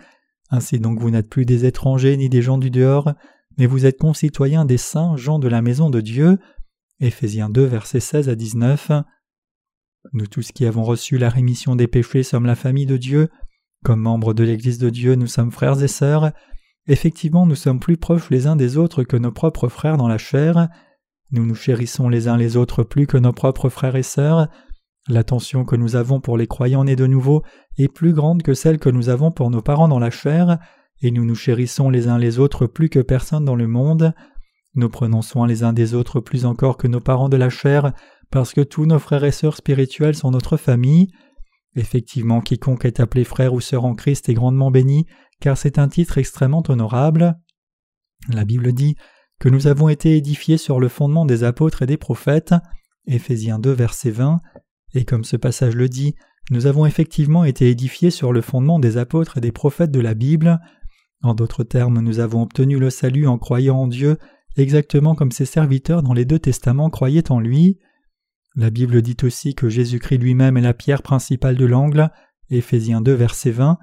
Ainsi 0.50 0.81
donc 0.81 0.98
vous 0.98 1.11
n'êtes 1.11 1.29
plus 1.29 1.44
des 1.44 1.64
étrangers 1.64 2.16
ni 2.16 2.29
des 2.29 2.42
gens 2.42 2.59
du 2.59 2.70
dehors, 2.70 3.12
mais 3.57 3.66
vous 3.66 3.87
êtes 3.87 3.98
concitoyens 3.98 4.64
des 4.64 4.79
saints, 4.79 5.16
gens 5.16 5.38
de 5.38 5.48
la 5.48 5.62
maison 5.62 5.90
de 5.90 6.00
Dieu. 6.00 6.38
Éphésiens 7.00 7.48
2, 7.48 7.64
versets 7.64 7.98
16 7.98 8.28
à 8.28 8.34
19. 8.34 8.92
Nous 10.12 10.26
tous 10.26 10.52
qui 10.52 10.66
avons 10.66 10.84
reçu 10.84 11.16
la 11.16 11.30
rémission 11.30 11.74
des 11.74 11.86
péchés 11.86 12.22
sommes 12.22 12.44
la 12.44 12.54
famille 12.54 12.84
de 12.84 12.98
Dieu. 12.98 13.30
Comme 13.82 14.00
membres 14.00 14.34
de 14.34 14.44
l'Église 14.44 14.76
de 14.76 14.90
Dieu, 14.90 15.14
nous 15.14 15.26
sommes 15.26 15.50
frères 15.50 15.82
et 15.82 15.88
sœurs. 15.88 16.32
Effectivement, 16.86 17.46
nous 17.46 17.54
sommes 17.54 17.80
plus 17.80 17.96
proches 17.96 18.28
les 18.28 18.46
uns 18.46 18.56
des 18.56 18.76
autres 18.76 19.02
que 19.02 19.16
nos 19.16 19.32
propres 19.32 19.68
frères 19.68 19.96
dans 19.96 20.08
la 20.08 20.18
chair. 20.18 20.68
Nous 21.30 21.46
nous 21.46 21.54
chérissons 21.54 22.10
les 22.10 22.28
uns 22.28 22.36
les 22.36 22.58
autres 22.58 22.82
plus 22.82 23.06
que 23.06 23.16
nos 23.16 23.32
propres 23.32 23.70
frères 23.70 23.96
et 23.96 24.02
sœurs. 24.02 24.48
L'attention 25.08 25.64
que 25.64 25.76
nous 25.76 25.96
avons 25.96 26.20
pour 26.20 26.36
les 26.36 26.46
croyants 26.46 26.84
nés 26.84 26.96
de 26.96 27.06
nouveau 27.06 27.42
est 27.78 27.88
plus 27.88 28.12
grande 28.12 28.42
que 28.42 28.52
celle 28.52 28.78
que 28.78 28.90
nous 28.90 29.08
avons 29.08 29.30
pour 29.30 29.50
nos 29.50 29.62
parents 29.62 29.88
dans 29.88 29.98
la 29.98 30.10
chair, 30.10 30.58
et 31.00 31.10
nous 31.10 31.24
nous 31.24 31.34
chérissons 31.34 31.88
les 31.88 32.08
uns 32.08 32.18
les 32.18 32.38
autres 32.38 32.66
plus 32.66 32.90
que 32.90 33.00
personne 33.00 33.46
dans 33.46 33.56
le 33.56 33.66
monde. 33.66 34.12
Nous 34.74 34.88
prenons 34.88 35.22
soin 35.22 35.46
les 35.46 35.64
uns 35.64 35.72
des 35.72 35.94
autres 35.94 36.20
plus 36.20 36.44
encore 36.44 36.76
que 36.76 36.87
nos 36.87 37.00
parents 37.00 37.28
de 37.28 37.37
la 37.37 37.50
chair, 37.50 37.92
parce 38.30 38.52
que 38.52 38.61
tous 38.61 38.87
nos 38.87 38.98
frères 38.98 39.24
et 39.24 39.33
sœurs 39.33 39.56
spirituels 39.56 40.14
sont 40.14 40.30
notre 40.30 40.56
famille. 40.56 41.09
Effectivement, 41.74 42.40
quiconque 42.40 42.85
est 42.85 43.00
appelé 43.00 43.24
frère 43.24 43.54
ou 43.54 43.61
sœur 43.61 43.85
en 43.85 43.94
Christ 43.94 44.28
est 44.28 44.35
grandement 44.35 44.70
béni, 44.70 45.06
car 45.40 45.56
c'est 45.56 45.78
un 45.78 45.88
titre 45.88 46.18
extrêmement 46.18 46.62
honorable. 46.68 47.38
La 48.28 48.44
Bible 48.44 48.72
dit 48.72 48.96
que 49.40 49.48
nous 49.48 49.66
avons 49.66 49.88
été 49.88 50.16
édifiés 50.16 50.59
sur 50.59 50.78
le 50.78 50.88
fondement 50.88 51.26
des 51.26 51.44
apôtres 51.44 51.83
et 51.83 51.87
des 51.87 51.96
prophètes. 51.96 52.54
Éphésiens 53.06 53.59
2, 53.59 53.72
verset 53.72 54.11
20. 54.11 54.40
Et 54.94 55.04
comme 55.04 55.24
ce 55.24 55.37
passage 55.37 55.74
le 55.74 55.88
dit, 55.88 56.14
nous 56.50 56.66
avons 56.66 56.85
effectivement 56.87 57.44
été 57.44 57.70
édifiés 57.70 58.11
sur 58.11 58.33
le 58.33 58.40
fondement 58.40 58.78
des 58.78 58.98
apôtres 58.98 59.38
et 59.38 59.40
des 59.40 59.52
prophètes 59.52 59.90
de 59.90 60.00
la 60.00 60.14
Bible. 60.14 60.61
En 61.22 61.35
d'autres 61.35 61.64
termes, 61.64 62.00
nous 62.00 62.18
avons 62.18 62.42
obtenu 62.42 62.78
le 62.78 62.90
salut 62.90 63.26
en 63.26 63.38
croyant 63.38 63.78
en 63.78 63.87
Dieu, 63.87 64.18
exactement 64.56 65.14
comme 65.14 65.32
ses 65.32 65.46
serviteurs 65.46 66.02
dans 66.02 66.12
les 66.12 66.24
deux 66.24 66.38
testaments 66.38 66.90
croyaient 66.90 67.30
en 67.30 67.40
lui. 67.40 67.78
La 68.56 68.70
Bible 68.70 69.02
dit 69.02 69.16
aussi 69.22 69.54
que 69.54 69.68
Jésus-Christ 69.68 70.18
lui-même 70.18 70.56
est 70.56 70.62
la 70.62 70.74
pierre 70.74 71.02
principale 71.02 71.56
de 71.56 71.66
l'angle. 71.66 72.10
Éphésiens 72.50 73.00
2, 73.00 73.12
verset 73.12 73.52
20. 73.52 73.78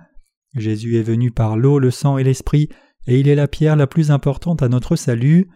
Jésus 0.56 0.98
est 0.98 1.04
venu 1.04 1.32
par 1.32 1.58
l'eau, 1.58 1.80
le 1.80 1.92
sang 1.92 2.18
et 2.18 2.24
l'esprit, 2.24 2.70
et 3.06 3.20
il 3.20 3.28
est 3.28 3.36
la 3.36 3.48
pierre 3.48 3.76
la 3.76 3.88
plus 3.88 4.12
importante 4.12 4.62
à 4.62 4.70
notre 4.70 4.96
salut. 4.96 5.50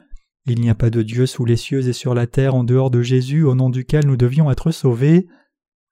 Il 0.46 0.60
n'y 0.62 0.70
a 0.70 0.76
pas 0.76 0.90
de 0.90 1.02
Dieu 1.02 1.26
sous 1.26 1.46
les 1.46 1.58
cieux 1.58 1.88
et 1.88 1.94
sur 1.94 2.14
la 2.14 2.26
terre 2.26 2.56
en 2.56 2.64
dehors 2.64 2.90
de 2.90 3.02
Jésus 3.02 3.44
au 3.44 3.54
nom 3.54 3.70
duquel 3.70 4.08
nous 4.08 4.18
devions 4.18 4.50
être 4.50 4.72
sauvés. 4.72 5.28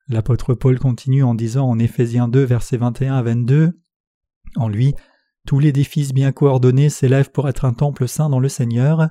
L'apôtre 0.08 0.55
Paul 0.55 0.79
continue 0.79 1.23
en 1.23 1.36
disant 1.36 1.69
en 1.69 1.77
Éphésiens 1.77 2.27
2, 2.27 2.43
verset 2.43 2.77
21 2.77 3.15
à 3.15 3.21
22 3.21 3.73
En 4.55 4.67
lui, 4.67 4.95
tous 5.47 5.60
l'édifice 5.60 6.13
bien 6.13 6.32
coordonné 6.32 6.89
s'élève 6.89 7.32
pour 7.32 7.49
être 7.49 7.65
un 7.65 7.73
temple 7.73 8.08
saint 8.08 8.30
dans 8.30 8.39
le 8.39 8.49
Seigneur. 8.49 9.10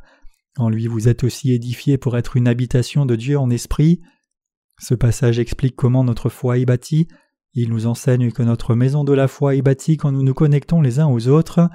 En 0.57 0.69
lui 0.69 0.87
vous 0.87 1.09
êtes 1.09 1.25
aussi 1.25 1.53
édifiés 1.53 1.99
pour 1.99 2.17
être 2.17 2.37
une 2.37 2.49
habitation 2.49 3.07
de 3.07 3.17
Dieu 3.17 3.39
en 3.39 3.51
esprit. 3.51 4.01
Ce 4.79 4.95
passage 4.95 5.39
explique 5.39 5.77
comment 5.77 6.05
notre 6.05 6.29
foi 6.29 6.59
est 6.59 6.65
bâtie. 6.65 7.09
Il 7.55 7.71
nous 7.71 7.87
enseigne 7.87 8.31
que 8.31 8.43
notre 8.43 8.75
maison 8.75 9.05
de 9.05 9.13
la 9.13 9.27
foi 9.27 9.57
est 9.57 9.63
bâtie 9.63 9.97
quand 9.97 10.13
nous 10.13 10.23
nous 10.23 10.35
connectons 10.35 10.81
les 10.81 11.01
uns 11.01 11.09
aux 11.09 11.29
autres. 11.29 11.69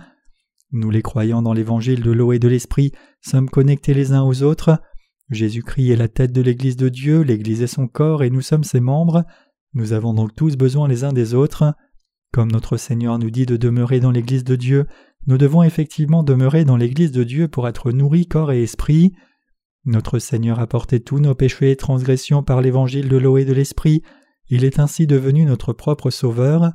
Nous 0.72 0.90
les 0.90 1.02
croyants 1.02 1.42
dans 1.42 1.54
l'évangile 1.54 2.02
de 2.02 2.12
l'eau 2.12 2.32
et 2.32 2.40
de 2.40 2.48
l'esprit 2.48 2.92
sommes 3.22 3.50
connectés 3.50 3.94
les 3.94 4.14
uns 4.14 4.24
aux 4.24 4.44
autres. 4.44 4.80
Jésus-Christ 5.30 5.92
est 5.92 5.96
la 5.96 6.08
tête 6.08 6.32
de 6.32 6.42
l'Église 6.42 6.78
de 6.78 6.90
Dieu, 6.90 7.22
l'Église 7.22 7.62
est 7.62 7.68
son 7.68 7.88
corps 7.88 8.24
et 8.24 8.30
nous 8.30 8.42
sommes 8.42 8.64
ses 8.64 8.80
membres. 8.80 9.24
Nous 9.74 9.94
avons 9.94 10.14
donc 10.14 10.36
tous 10.36 10.56
besoin 10.56 10.88
les 10.88 11.04
uns 11.04 11.14
des 11.14 11.34
autres. 11.34 11.74
Comme 12.34 12.52
notre 12.52 12.78
Seigneur 12.78 13.20
nous 13.20 13.30
dit 13.30 13.46
de 13.46 13.56
demeurer 13.56 14.00
dans 14.00 14.12
l'Église 14.12 14.44
de 14.44 14.56
Dieu, 14.56 14.88
nous 15.28 15.38
devons 15.38 15.64
effectivement 15.64 16.24
demeurer 16.24 16.66
dans 16.66 16.76
l'Église 16.76 17.12
de 17.12 17.24
Dieu 17.24 17.48
pour 17.48 17.68
être 17.68 17.92
nourris 17.92 18.26
corps 18.26 18.52
et 18.52 18.64
esprit. 18.64 19.14
Notre 19.86 20.20
Seigneur 20.20 20.60
a 20.60 20.68
porté 20.68 21.00
tous 21.00 21.20
nos 21.20 21.36
péchés 21.36 21.72
et 21.72 21.76
transgressions 21.76 22.44
par 22.44 22.60
l'évangile 22.60 23.08
de 23.08 23.18
l'eau 23.18 23.38
et 23.38 23.46
de 23.46 23.54
l'esprit, 23.54 24.02
il 24.50 24.66
est 24.66 24.80
ainsi 24.80 25.08
devenu 25.08 25.46
notre 25.46 25.74
propre 25.74 26.10
Sauveur, 26.10 26.72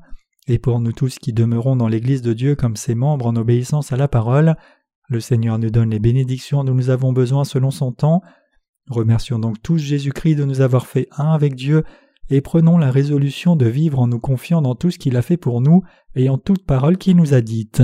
et 0.46 0.58
pour 0.58 0.80
nous 0.80 0.92
tous 0.92 1.18
qui 1.18 1.32
demeurons 1.32 1.76
dans 1.76 1.88
l'Église 1.88 2.22
de 2.22 2.32
Dieu 2.32 2.54
comme 2.54 2.76
ses 2.76 2.94
membres 2.94 3.26
en 3.26 3.36
obéissance 3.36 3.92
à 3.92 3.96
la 3.96 4.08
parole, 4.08 4.56
le 5.08 5.20
Seigneur 5.20 5.58
nous 5.58 5.70
donne 5.70 5.90
les 5.90 5.98
bénédictions 5.98 6.64
dont 6.64 6.74
nous 6.74 6.90
avons 6.90 7.12
besoin 7.12 7.44
selon 7.44 7.70
son 7.70 7.92
temps. 7.92 8.22
Remercions 8.88 9.38
donc 9.38 9.60
tous 9.62 9.78
Jésus-Christ 9.78 10.36
de 10.36 10.44
nous 10.44 10.60
avoir 10.60 10.86
fait 10.86 11.08
un 11.16 11.32
avec 11.32 11.54
Dieu, 11.54 11.84
et 12.30 12.40
prenons 12.40 12.78
la 12.78 12.90
résolution 12.90 13.56
de 13.56 13.66
vivre 13.66 13.98
en 13.98 14.06
nous 14.06 14.20
confiant 14.20 14.62
dans 14.62 14.74
tout 14.74 14.90
ce 14.90 14.98
qu'il 14.98 15.16
a 15.16 15.22
fait 15.22 15.36
pour 15.36 15.60
nous 15.60 15.82
et 16.14 16.28
en 16.28 16.38
toute 16.38 16.64
parole 16.64 16.98
qu'il 16.98 17.16
nous 17.16 17.34
a 17.34 17.40
dite. 17.40 17.82